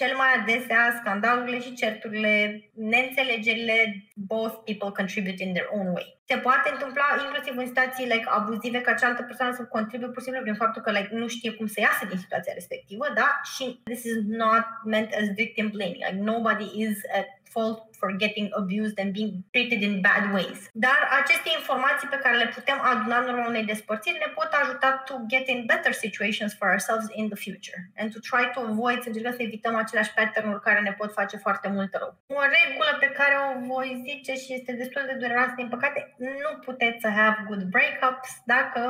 [0.00, 2.32] cel mai adesea scandalurile și certurile,
[2.74, 3.76] neînțelegerile,
[4.14, 6.08] both people contribute in their own way.
[6.28, 10.24] Se poate întâmpla inclusiv în situații like, abuzive ca cealaltă persoană să contribuie pur și
[10.24, 13.40] simplu prin faptul că like, nu știe cum să iasă din situația respectivă, da?
[13.52, 16.02] Și this is not meant as victim blaming.
[16.06, 20.58] Like nobody is at fault for getting abused and being treated in bad ways.
[20.86, 24.88] Dar aceste informații pe care le putem aduna în urma unei despărțiri ne pot ajuta
[25.08, 28.98] to get in better situations for ourselves in the future and to try to avoid,
[29.02, 32.10] să încercăm să evităm aceleași pattern-uri care ne pot face foarte mult rău.
[32.26, 36.50] O regulă pe care o voi zice și este destul de dureroasă, din păcate, nu
[36.64, 38.80] puteți să have good breakups dacă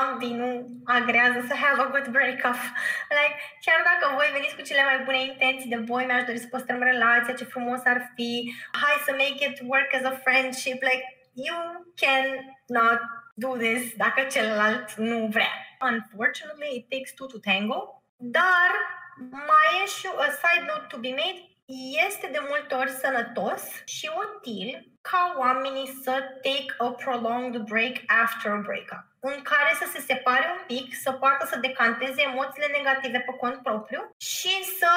[0.00, 0.50] ambii nu
[0.84, 2.58] agrează să have a good breakup.
[3.18, 6.52] Like, chiar dacă voi veniți cu cele mai bune intenții de voi, mi-aș dori să
[6.54, 11.04] păstrăm relația, ce frumos ar fi, hai să make it work as a friendship, like,
[11.48, 11.58] you
[12.02, 12.24] can
[12.66, 13.00] not
[13.34, 15.54] do this dacă celălalt nu vrea.
[15.92, 18.70] Unfortunately, it takes two to tango, dar
[19.30, 21.40] mai e și a side note to be made,
[22.06, 26.14] este de multe ori sănătos și util ca oamenii să
[26.48, 31.10] take a prolonged break after a breakup în care să se separe un pic, să
[31.12, 34.92] poată să decanteze emoțiile negative pe cont propriu și să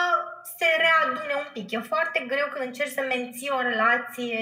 [0.57, 1.67] se readune un pic.
[1.71, 4.37] E foarte greu când încerci să menții o relație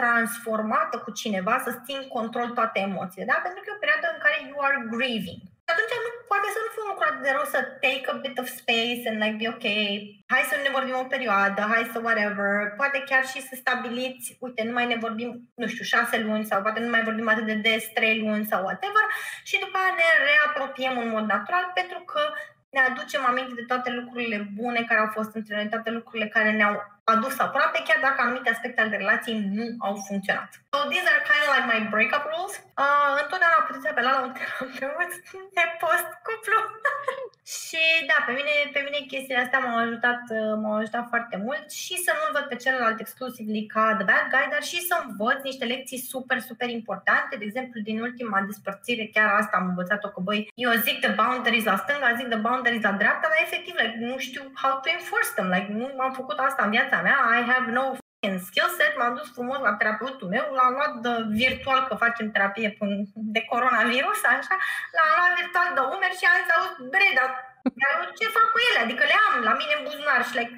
[0.00, 3.38] transformată cu cineva, să ții control toate emoțiile, da?
[3.42, 5.40] Pentru că e o perioadă în care you are grieving
[5.72, 8.48] atunci nu, poate să nu fie un lucru de rău să take a bit of
[8.60, 9.66] space and like be ok,
[10.32, 12.50] hai să nu ne vorbim o perioadă, hai să whatever,
[12.80, 16.58] poate chiar și să stabiliți, uite, nu mai ne vorbim, nu știu, șase luni sau
[16.64, 19.06] poate nu mai vorbim atât de des, trei luni sau whatever
[19.48, 22.20] și după aia ne reapropiem în mod natural pentru că
[22.70, 26.50] ne aducem aminte de toate lucrurile bune care au fost între noi, toate lucrurile care
[26.50, 26.74] ne-au
[27.12, 30.50] adus aproape, chiar dacă anumite aspecte ale relației nu au funcționat.
[30.72, 32.54] So these are kind of like my breakup rules.
[32.82, 35.12] Uh, întotdeauna puteți apela la un terapeut
[35.56, 36.58] de post-cuplu.
[37.54, 41.66] Și da, pe mine, pe mine chestiile astea m-au ajutat, uh, m-au ajutat foarte mult
[41.82, 45.38] și să nu-l văd pe celălalt exclusively ca the bad guy, dar și să învăț
[45.42, 47.36] niște lecții super, super importante.
[47.36, 51.64] De exemplu, din ultima despărțire, chiar asta am învățat-o că, băi, eu zic the boundaries
[51.64, 55.32] la stânga, zic the boundaries la dreapta, dar efectiv, like, nu știu how to enforce
[55.34, 55.48] them.
[55.54, 57.84] Like, nu am făcut asta în viața mea, I have no
[58.46, 62.68] skill set, m-am dus frumos la terapeutul meu, l-am luat de virtual, că facem terapie
[63.34, 64.56] de coronavirus, așa,
[64.96, 67.30] l-am luat virtual de umeri și am zis, auzi, bre, dar,
[67.80, 68.80] dar ce fac cu ele?
[68.84, 70.54] Adică le am la mine în buzunar și like,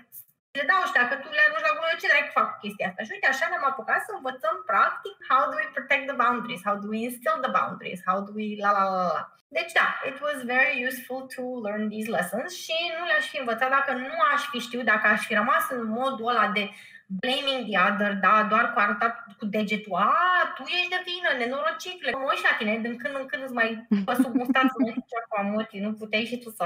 [0.57, 3.03] le dau și dacă tu le arunci la gură, ce dracu fac cu chestia asta?
[3.07, 6.77] Și uite, așa ne-am apucat să învățăm practic how do we protect the boundaries, how
[6.83, 9.23] do we instill the boundaries, how do we la la la la.
[9.57, 13.71] Deci da, it was very useful to learn these lessons și nu le-aș fi învățat
[13.79, 16.65] dacă nu aș fi știut, dacă aș fi rămas în modul ăla de
[17.19, 22.11] blaming the other, da, doar cu arătat cu degetul, a, tu ești de vină, nenorocitule,
[22.13, 23.69] mă uiți la tine, din când în când îți mai
[24.07, 26.65] pe sub mustață, nu știu cu amoti, nu puteai și tu să...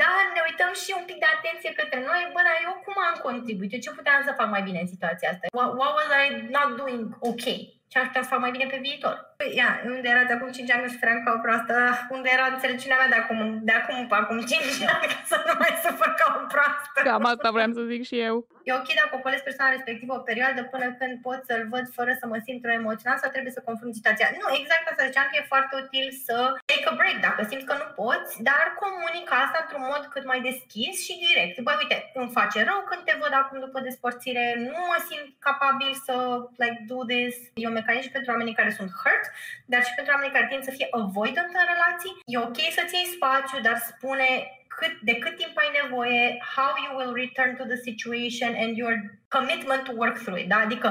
[0.00, 3.16] Da, ne uităm și un pic de atenție către noi, bă, dar eu cum am
[3.26, 5.44] contribuit, eu ce puteam să fac mai bine în situația asta?
[5.56, 7.04] What, what was I not doing?
[7.30, 7.79] Okay?
[7.90, 9.16] Ce aș putea să fac mai bine pe viitor.
[9.38, 11.74] Păi, ia, unde era de acum 5 ani nu suferam ca o proastă,
[12.16, 14.52] unde era înțelepciunea mea de acum, de acum, acum 5
[14.94, 16.98] ani, ca să nu mai sufăr ca o proastă.
[17.08, 18.36] Cam asta vreau să zic și eu.
[18.68, 22.24] E ok dacă ocolesc persoana respectivă o perioadă până când pot să-l văd fără să
[22.32, 24.28] mă simt emoțional sau trebuie să confrunt situația.
[24.40, 26.36] Nu, exact asta ziceam că e foarte util să
[26.70, 30.40] take a break dacă simți că nu poți, dar comunica asta într-un mod cât mai
[30.48, 31.56] deschis și direct.
[31.66, 35.92] Băi, uite, îmi face rău când te văd acum după despărțire, nu mă simt capabil
[36.06, 36.14] să
[36.62, 37.34] like do this.
[37.62, 39.24] E un mecanism pentru oamenii care sunt hurt,
[39.72, 42.16] dar și pentru oamenii care tind să fie avoidant în relații.
[42.34, 44.28] E ok să-ți iei spațiu, dar spune
[44.76, 46.22] cât, de cât timp ai nevoie,
[46.56, 48.94] how you will return to the situation and your
[49.36, 50.48] commitment to work through it.
[50.52, 50.58] Da?
[50.66, 50.88] Adică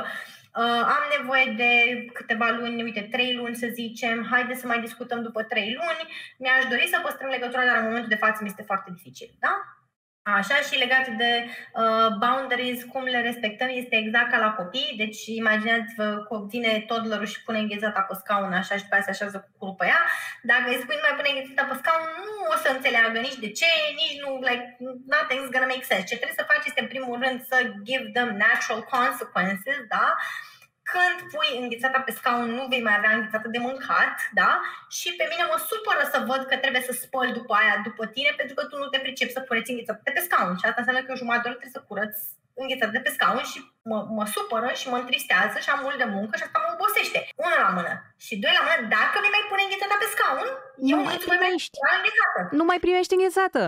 [0.61, 1.71] uh, am nevoie de
[2.17, 6.01] câteva luni, uite, trei luni să zicem, haide să mai discutăm după trei luni,
[6.37, 9.29] mi-aș dori să păstrăm legătura, dar în momentul de față mi este foarte dificil.
[9.39, 9.53] Da?
[10.35, 14.93] Așa și legat de uh, boundaries, cum le respectăm, este exact ca la copii.
[14.97, 19.15] Deci imaginați-vă că vine toddlerul și pune înghezata pe scaun așa și după aceea se
[19.15, 20.01] așează cu curul pe ea.
[20.51, 23.49] Dacă îi spui nu mai pune înghezata pe scaun, nu o să înțeleagă nici de
[23.59, 24.65] ce, nici nu, like,
[25.15, 26.09] nothing's gonna make sense.
[26.09, 30.05] Ce trebuie să faci este în primul rând să give them natural consequences, da?
[30.91, 34.51] Când pui înghețata pe scaun, nu vei mai avea înghețată de mâncat, da?
[34.97, 38.31] Și pe mine mă supără să văd că trebuie să spăl după aia, după tine,
[38.39, 40.53] pentru că tu nu te pricepi să cureți înghețată de pe scaun.
[40.59, 42.15] Și asta înseamnă că jumătate de oră trebuie să curăț
[42.61, 46.07] înghețată de pe scaun și mă, mă supără și mă întristează și am mult de
[46.15, 47.19] muncă și asta mă obosește.
[47.45, 47.93] Una la mână.
[48.25, 50.47] Și doi la mână, dacă vei mai pune înghețata pe scaun,
[50.89, 51.75] nu eu mai primești.
[51.85, 51.97] Mai
[52.59, 53.63] nu mai primești înghețată.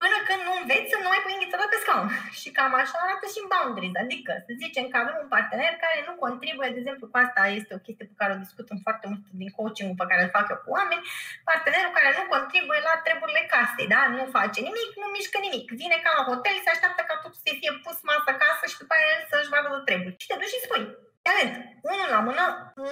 [0.00, 2.08] Da, până când nu înveți să nu mai pui înghețată pe scaun.
[2.40, 3.96] Și cam așa arată și în boundaries.
[4.04, 7.72] Adică să zicem că avem un partener care nu contribuie, de exemplu, cu asta este
[7.74, 10.46] o chestie pe care o discut în foarte mult din coaching pe care îl fac
[10.52, 11.06] eu cu oameni,
[11.50, 14.02] partenerul care nu contribuie la treburile casei, da?
[14.16, 15.66] Nu face nimic, nu mișcă nimic.
[15.82, 18.92] Vine ca la hotel, se așteaptă ca tot să fie pus masă acasă și după
[18.94, 20.18] aia el să-și vadă de treburi.
[20.20, 20.84] Și te duci și spui,
[21.26, 21.54] Talent.
[21.92, 22.44] Unul la mână,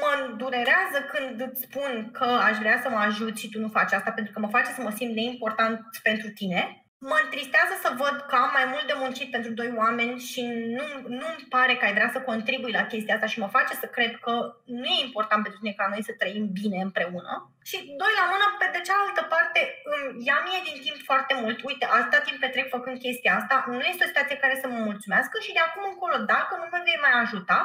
[0.02, 3.92] mă durerează când îți spun că aș vrea să mă ajut și tu nu faci
[3.92, 6.60] asta pentru că mă face să mă simt neimportant pentru tine
[7.00, 10.40] Mă întristează să văd că am mai mult de muncit pentru doi oameni și
[10.76, 10.86] nu,
[11.20, 14.12] nu-mi pare că ai vrea să contribui la chestia asta și mă face să cred
[14.24, 14.32] că
[14.80, 17.32] nu e important pentru tine ca noi să trăim bine împreună.
[17.70, 19.60] Și doi la mână, pe de cealaltă parte,
[19.92, 21.58] îmi ia mie din timp foarte mult.
[21.68, 25.36] Uite, atâta timp petrec făcând chestia asta, nu este o situație care să mă mulțumească
[25.44, 27.58] și de acum încolo, dacă nu mă vei mai ajuta,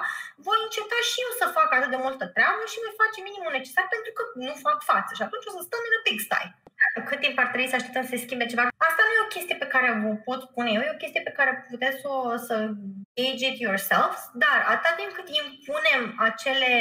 [0.48, 3.86] voi înceta și eu să fac atât de multă treabă și voi face minimul necesar
[3.93, 5.12] pentru că nu fac față.
[5.17, 6.46] Și atunci o să stăm în pigsty
[7.10, 8.63] cât timp ar trebui să așteptăm să se schimbe ceva.
[8.88, 11.38] Asta nu e o chestie pe care vă pot spune eu, e o chestie pe
[11.38, 12.12] care puteți să,
[12.48, 12.56] să
[13.17, 16.72] gauge it yourselves, dar atâta timp cât impunem acele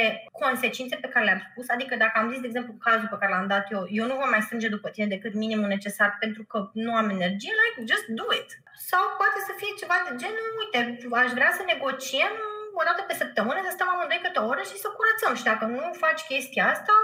[0.41, 3.47] consecințe pe care le-am spus, adică dacă am zis, de exemplu, cazul pe care l-am
[3.53, 6.91] dat eu, eu nu voi mai strânge după tine decât minimul necesar pentru că nu
[6.95, 8.49] am energie, like, just do it.
[8.89, 10.79] Sau poate să fie ceva de genul, uite,
[11.21, 12.35] aș vrea să negociem
[12.79, 15.33] o dată pe săptămână să stăm amândoi câte o oră și să curățăm.
[15.39, 16.95] Și dacă nu faci chestia asta,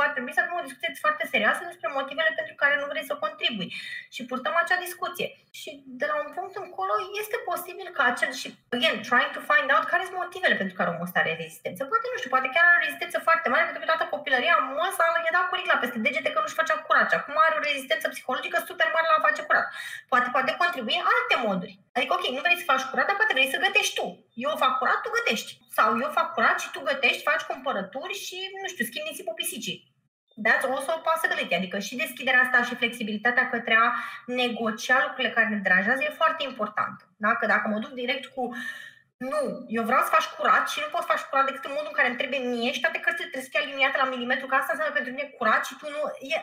[0.00, 3.14] va trebui să avem o discuție foarte serioasă despre motivele pentru care nu vrei să
[3.24, 3.68] contribui.
[4.14, 5.26] Și purtăm acea discuție.
[5.60, 5.70] Și
[6.00, 9.84] de la un punct încolo este posibil ca acel și, again, trying to find out
[9.92, 11.80] care sunt motivele pentru care omul ăsta are rezistență.
[11.90, 15.04] Poate, nu știu, poate chiar are o rezistență foarte mare pentru că toată copilăria măsa
[15.24, 17.06] i-a dat curicla peste degete că nu-și făcea curat.
[17.10, 19.66] Și acum are o rezistență psihologică super mare la a face curat.
[20.10, 21.74] Poate poate contribui în alte moduri.
[21.96, 24.06] Adică, ok, nu vrei să faci curat, dar poate vrei să gătești tu.
[24.44, 25.50] Eu fac curat, tu gătești.
[25.76, 29.78] Sau eu fac curat și tu gătești, faci cumpărături și, nu știu, schimbi nisipul pisicii.
[30.44, 31.54] That's also a possibility.
[31.54, 33.88] Adică și deschiderea asta și flexibilitatea către a
[34.26, 36.96] negocia lucrurile care ne deranjează e foarte important.
[37.16, 37.30] Da?
[37.34, 38.42] Că dacă mă duc direct cu
[39.16, 39.40] nu,
[39.76, 42.08] eu vreau să faci curat și nu poți face curat decât în modul în care
[42.08, 44.94] îmi trebuie mie și toate cărțile trebuie să fie aliniate la milimetru, că asta înseamnă
[44.94, 46.00] pentru mine curat și tu nu...
[46.34, 46.38] E...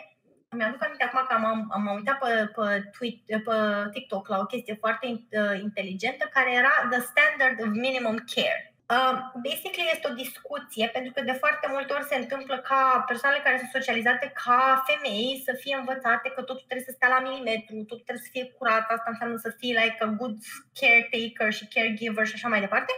[0.57, 1.45] Mi-aduc aminte acum că am,
[1.77, 2.65] am uitat pe, pe,
[2.95, 3.17] tweet,
[3.47, 3.55] pe
[3.93, 8.70] TikTok la o chestie foarte uh, inteligentă care era The Standard of Minimum Care.
[8.95, 9.15] Uh,
[9.47, 12.81] basically este o discuție, pentru că de foarte multe ori se întâmplă ca
[13.11, 17.23] persoanele care sunt socializate ca femei să fie învățate că totul trebuie să stea la
[17.25, 20.35] milimetru, totul trebuie să fie curat, asta înseamnă să fii like a good
[20.79, 22.93] caretaker și caregiver și așa mai departe.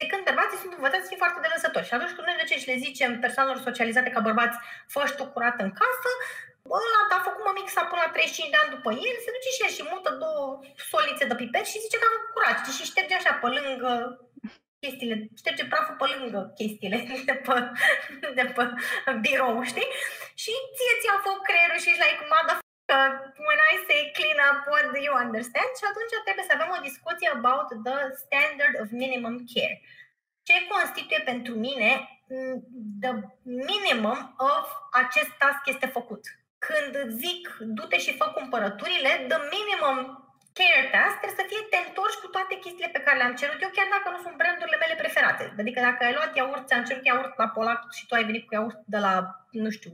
[0.00, 1.88] De când bărbații sunt învățați să fie foarte delăsători.
[1.88, 4.56] Și atunci când noi de ce și le zicem persoanelor socializate ca bărbați,
[4.92, 6.10] fă tu curat în casă,
[6.78, 9.72] ăla a făcut mămixa până la 35 de ani după el, se duce și el
[9.76, 10.46] și mută două
[10.90, 13.90] solițe de pipet și zice că a făcut curat și șterge așa pe lângă
[14.84, 17.54] chestiile, șterge praful pe lângă chestiile de pe,
[18.38, 18.64] de pe
[19.24, 19.88] birou, știi?
[20.42, 23.08] Și ție ți-a făcut creierul și ești like, motherfucker,
[23.46, 25.70] when I say clean up, what do you understand?
[25.78, 29.76] Și atunci trebuie să avem o discuție about the standard of minimum care.
[30.48, 31.90] Ce constituie pentru mine
[32.32, 32.56] mm,
[33.04, 33.12] the
[33.68, 34.18] minimum
[34.54, 34.66] of
[35.02, 36.22] acest task este făcut?
[36.66, 37.42] Când zic
[37.76, 39.96] du-te și fă cumpărăturile, the minimum
[40.58, 43.72] care task trebuie să fie te întorci cu toate chestiile pe care le-am cerut eu,
[43.76, 45.44] chiar dacă nu sunt brandurile mele preferate.
[45.62, 48.54] Adică dacă ai luat iaurt, ți-am cerut iaurt la Polac și tu ai venit cu
[48.54, 49.14] iaurt de la,
[49.64, 49.92] nu știu,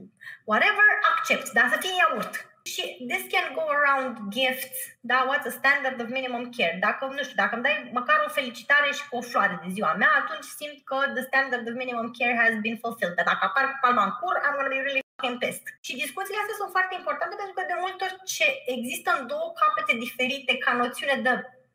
[0.51, 2.33] whatever, accept, dar să fie iaurt.
[2.71, 4.79] Și this can go around gifts,
[5.11, 6.77] da, what's a standard of minimum care.
[6.87, 9.93] Dacă, nu știu, dacă îmi dai măcar o felicitare și cu o floare de ziua
[10.01, 13.15] mea, atunci simt că the standard of minimum care has been fulfilled.
[13.15, 15.63] Dar dacă apar cu palma în cur, I'm gonna be really Tempest.
[15.85, 19.47] Și discuțiile astea sunt foarte importante pentru că de multe ori ce există în două
[19.59, 21.33] capete diferite ca noțiune de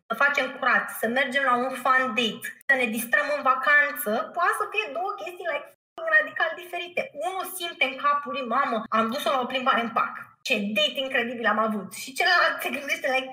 [0.09, 4.55] să facem curat, să mergem la un fun date, să ne distrăm în vacanță, poate
[4.61, 5.69] să fie două chestii like
[6.15, 7.01] radical diferite.
[7.27, 10.17] Unul simte în capul lui, mamă, am dus-o la o plimbare în parc.
[10.47, 11.89] Ce date incredibil am avut.
[12.03, 13.31] Și celălalt se gândește, like,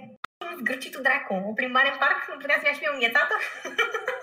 [0.59, 3.36] zgârcitul dracu, o plimbare în parc, nu putea să mi-aș fi o înghețată?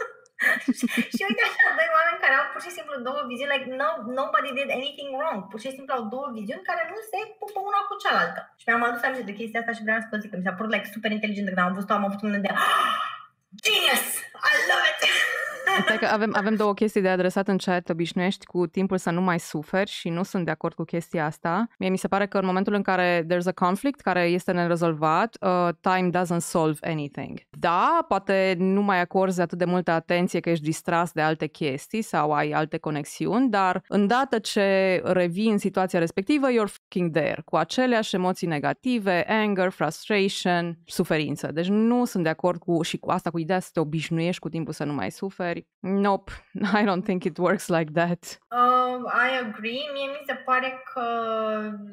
[1.17, 3.89] și uite așa, doi oameni care au pur și simplu două viziuni, like no,
[4.21, 5.39] nobody did anything wrong.
[5.51, 8.41] Pur și simplu au două viziuni care nu se pupă una cu cealaltă.
[8.61, 10.57] Și mi-am adus aminte de chestia asta și vreau să vă zic că mi s-a
[10.59, 12.99] părut like super inteligent când am văzut-o, am avut un moment de ah,
[13.65, 14.07] genius,
[14.49, 15.03] I love it!
[15.83, 17.89] Stai că avem, avem două chestii de adresat în chat.
[17.89, 21.67] Obișnuiești cu timpul să nu mai suferi și nu sunt de acord cu chestia asta.
[21.79, 25.37] Mie mi se pare că în momentul în care there's a conflict care este nerezolvat,
[25.41, 27.41] uh, time doesn't solve anything.
[27.51, 32.03] Da, poate nu mai acorzi atât de multă atenție că ești distras de alte chestii
[32.03, 37.57] sau ai alte conexiuni, dar îndată ce revii în situația respectivă, you're fucking there, cu
[37.57, 41.53] aceleași emoții negative, anger, frustration, suferință.
[41.53, 44.49] Deci nu sunt de acord cu și cu asta, cu ideea să te obișnuiești cu
[44.49, 46.03] timpul să nu mai suferi întrebări.
[46.03, 46.33] Nope,
[46.81, 48.39] I don't think it works like that.
[48.51, 49.83] Uh, I agree.
[49.93, 51.05] Mie mi se pare că,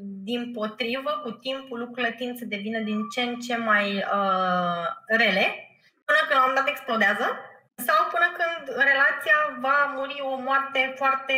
[0.01, 5.45] din potrivă, cu timpul lucrurile tind să devină din ce în ce mai uh, rele,
[6.05, 7.27] până când la un moment dat explodează,
[7.75, 11.35] sau până când relația va muri o moarte foarte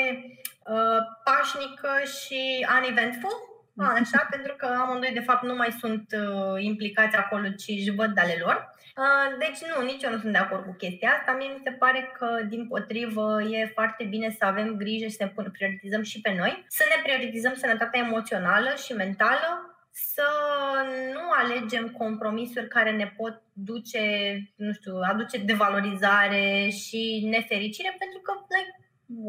[0.74, 3.36] uh, pașnică și uneventful,
[4.02, 8.14] așa, pentru că amândoi de fapt nu mai sunt uh, implicați acolo, ci își văd
[8.14, 8.76] de ale lor.
[9.04, 11.32] Uh, deci nu, nici eu nu sunt de acord cu chestia asta.
[11.32, 15.24] Mie mi se pare că, din potrivă, e foarte bine să avem grijă și să
[15.24, 19.50] ne prioritizăm și pe noi, să ne prioritizăm sănătatea emoțională și mentală,
[19.92, 20.28] să
[21.14, 24.04] nu alegem compromisuri care ne pot duce,
[24.56, 28.72] nu știu, aduce devalorizare și nefericire, pentru că, like,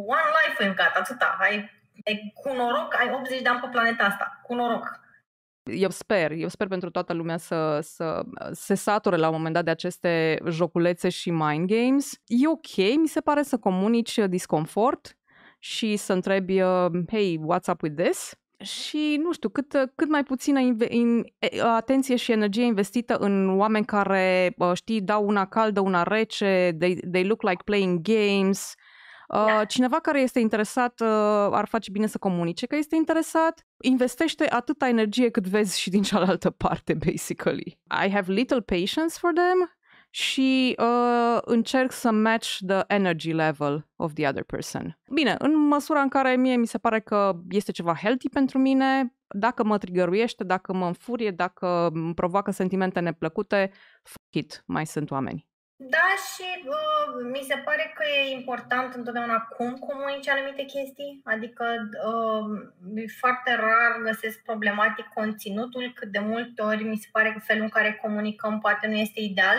[0.07, 1.37] one life we've got, atâta.
[1.41, 1.71] Ai,
[2.07, 5.07] ai, cu noroc, ai 80 de ani pe planeta asta, cu noroc
[5.71, 9.65] eu sper, eu sper pentru toată lumea să, să se sature la un moment dat
[9.65, 12.13] de aceste joculețe și mind games.
[12.27, 15.19] E ok, mi se pare să comunici disconfort
[15.59, 18.33] și să întrebi, uh, hey, what's up with this?
[18.63, 21.25] Și, nu știu, cât, cât mai puțină inve- in,
[21.75, 27.25] atenție și energie investită în oameni care, știi, dau una caldă, una rece, they, they
[27.25, 28.75] look like playing games,
[29.29, 29.65] da.
[29.65, 31.01] Cineva care este interesat
[31.51, 36.03] ar face bine să comunice că este interesat, investește atâta energie cât vezi și din
[36.03, 37.81] cealaltă parte, basically.
[38.05, 39.79] I have little patience for them
[40.11, 44.99] și uh, încerc să match the energy level of the other person.
[45.13, 49.15] Bine, în măsura în care mie mi se pare că este ceva healthy pentru mine,
[49.29, 53.71] dacă mă trigăruiește, dacă mă înfurie, dacă îmi provoacă sentimente neplăcute,
[54.03, 55.48] fuck it, mai sunt oameni.
[55.81, 61.65] Da, și uh, mi se pare că e important întotdeauna cum comunici anumite chestii, adică
[62.07, 67.63] uh, foarte rar găsesc problematic conținutul, cât de multe ori mi se pare că felul
[67.63, 69.59] în care comunicăm poate nu este ideal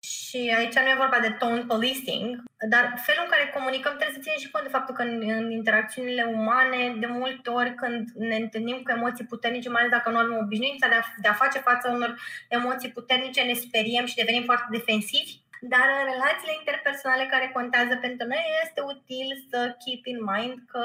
[0.00, 4.22] și aici nu e vorba de tone policing, dar felul în care comunicăm trebuie să
[4.22, 8.36] ținem și cont de faptul că în, în interacțiunile umane, de multe ori când ne
[8.36, 11.58] întâlnim cu emoții puternice, mai ales dacă nu avem obișnuința de a, de a face
[11.58, 15.46] față unor emoții puternice, ne speriem și devenim foarte defensivi.
[15.60, 20.82] Dar în relațiile interpersonale care contează pentru noi este util să keep in mind că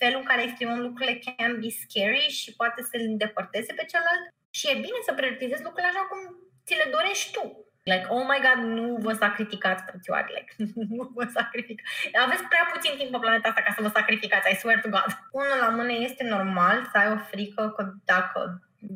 [0.00, 4.24] felul în care exprimăm lucrurile can be scary și poate să-l îndepărteze pe celălalt
[4.58, 6.20] și e bine să prioritizezi lucrurile așa cum
[6.66, 7.44] ți le dorești tu.
[7.90, 10.52] Like, oh my god, nu vă sacrificați, frățioare, like,
[10.96, 11.88] nu vă sacrificați.
[12.24, 15.10] Aveți prea puțin timp pe planeta asta ca să vă sacrificați, I swear to God.
[15.40, 18.40] Unul la mână este normal să ai o frică că dacă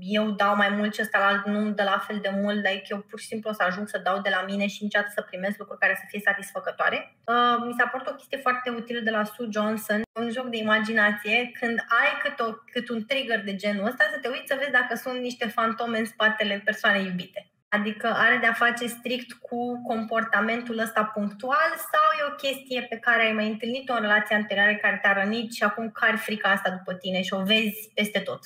[0.00, 2.86] eu dau mai mult și ăsta la alt nu dă la fel de mult, like
[2.88, 5.22] eu pur și simplu o să ajung să dau de la mine și niciodată să
[5.22, 7.16] primesc lucruri care să fie satisfăcătoare.
[7.24, 10.56] Uh, mi s-a părut o chestie foarte utilă de la Sue Johnson, un joc de
[10.56, 14.56] imaginație, când ai cât, o, cât un trigger de genul ăsta, să te uiți să
[14.58, 17.46] vezi dacă sunt niște fantome în spatele persoanei iubite.
[17.68, 23.22] Adică are de-a face strict cu comportamentul ăsta punctual sau e o chestie pe care
[23.22, 26.94] ai mai întâlnit-o în relație anterioară care te-a rănit și acum cari frica asta după
[26.94, 28.40] tine și o vezi peste tot.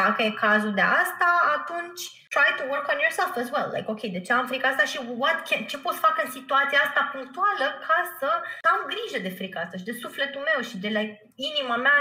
[0.00, 2.02] Dacă e cazul de asta, atunci
[2.34, 3.68] try to work on yourself as well.
[3.74, 6.30] Like, ok, de ce am frica asta și what can, ce pot să fac în
[6.30, 8.28] situația asta punctuală ca să
[8.72, 11.14] am grijă de frica asta și de sufletul meu și de like,
[11.50, 11.98] inima mea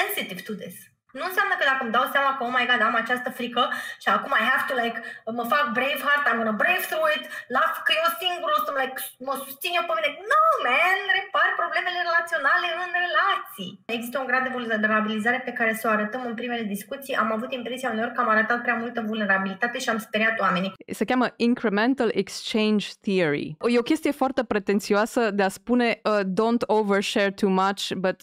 [0.00, 0.76] sensitive to this.
[1.18, 3.62] Nu înseamnă că dacă îmi dau seama că, oh my god, am această frică
[4.02, 4.98] și acum I have to, like,
[5.38, 7.24] mă fac brave heart, I'm gonna brave through it,
[7.56, 8.96] las că eu singur o să like,
[9.26, 10.10] mă susțin eu pe mine.
[10.32, 13.70] No, man, repar problemele relaționale în relații.
[13.96, 17.14] Există un grad de vulnerabilizare pe care să o arătăm în primele discuții.
[17.22, 20.72] Am avut impresia uneori că am arătat prea multă vulnerabilitate și am speriat oamenii.
[20.98, 23.46] Se cheamă Incremental Exchange Theory.
[23.74, 28.16] E o chestie foarte pretențioasă de a spune uh, don't overshare too much, but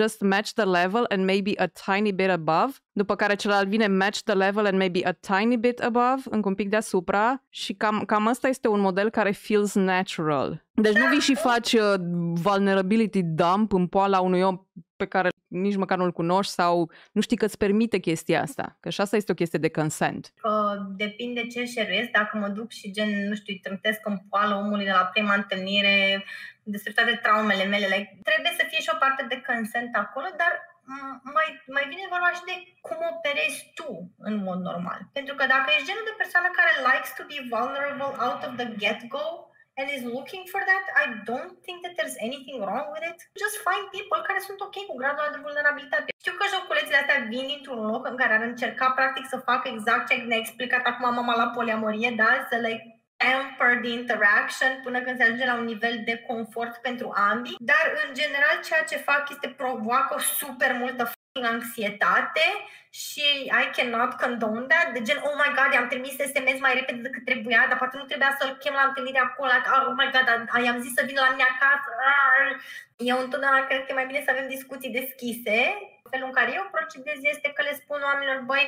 [0.00, 4.18] just match the level and maybe a tiny bit above, după care celălalt vine match
[4.18, 8.26] the level and maybe a tiny bit above, încă un pic deasupra și cam, cam
[8.26, 10.64] asta este un model care feels natural.
[10.74, 11.94] Deci nu vii și faci uh,
[12.34, 14.66] vulnerability dump în poala unui om
[14.96, 18.76] pe care nici măcar nu-l cunoști sau nu știi că îți permite chestia asta.
[18.80, 20.32] Că și asta este o chestie de consent.
[20.42, 22.10] Uh, depinde ce șeruiesc.
[22.10, 25.34] Dacă mă duc și gen, nu știu, îi trântesc în poală omului de la prima
[25.34, 26.24] întâlnire
[26.62, 30.52] despre toate traumele mele, like, trebuie să fie și o parte de consent acolo, dar
[31.36, 32.56] mai, mai bine vorba și de
[32.86, 33.88] cum operezi tu
[34.28, 35.00] în mod normal.
[35.16, 38.68] Pentru că dacă ești genul de persoană care likes to be vulnerable out of the
[38.82, 39.26] get-go
[39.78, 43.18] and is looking for that, I don't think that there's anything wrong with it.
[43.42, 46.08] Just find people care sunt ok cu gradul de vulnerabilitate.
[46.22, 50.04] Știu că joculețele astea vin dintr-un loc în care ar încerca practic să facă exact
[50.08, 52.30] ce ne-a explicat acum mama la poliamorie, da?
[52.50, 52.84] Să like
[53.22, 57.84] temper the interaction până când se ajunge la un nivel de confort pentru ambii, dar
[58.06, 61.12] în general ceea ce fac este provoacă super multă
[61.54, 62.46] anxietate
[62.90, 63.26] și
[63.62, 67.24] I cannot condone that, de gen, oh my god, i-am trimis SMS mai repede decât
[67.24, 70.26] trebuia, dar poate nu trebuia să-l chem la întâlnire acolo, like, oh my god,
[70.64, 71.90] i-am zis să vină la mine acasă.
[72.96, 75.58] Eu întotdeauna cred că e mai bine să avem discuții deschise
[76.12, 78.64] felul în care eu procedez este că le spun oamenilor, băi,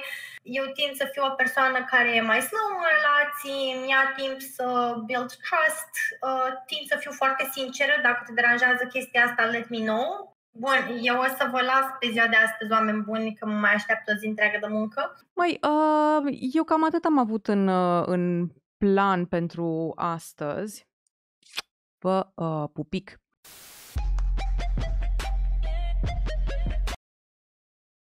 [0.58, 4.38] eu tind să fiu o persoană care e mai slow în relații, îmi ia timp
[4.56, 4.66] să
[5.06, 5.92] build trust,
[6.28, 10.06] uh, tind să fiu foarte sinceră, dacă te deranjează chestia asta, let me know.
[10.64, 10.80] Bun,
[11.10, 14.12] eu o să vă las pe ziua de astăzi, oameni buni, că mă mai așteaptă
[14.12, 15.00] o zi întreagă de muncă.
[15.40, 20.86] Măi, uh, eu cam atât am avut în, uh, în plan pentru astăzi.
[21.98, 23.18] Vă uh, pupic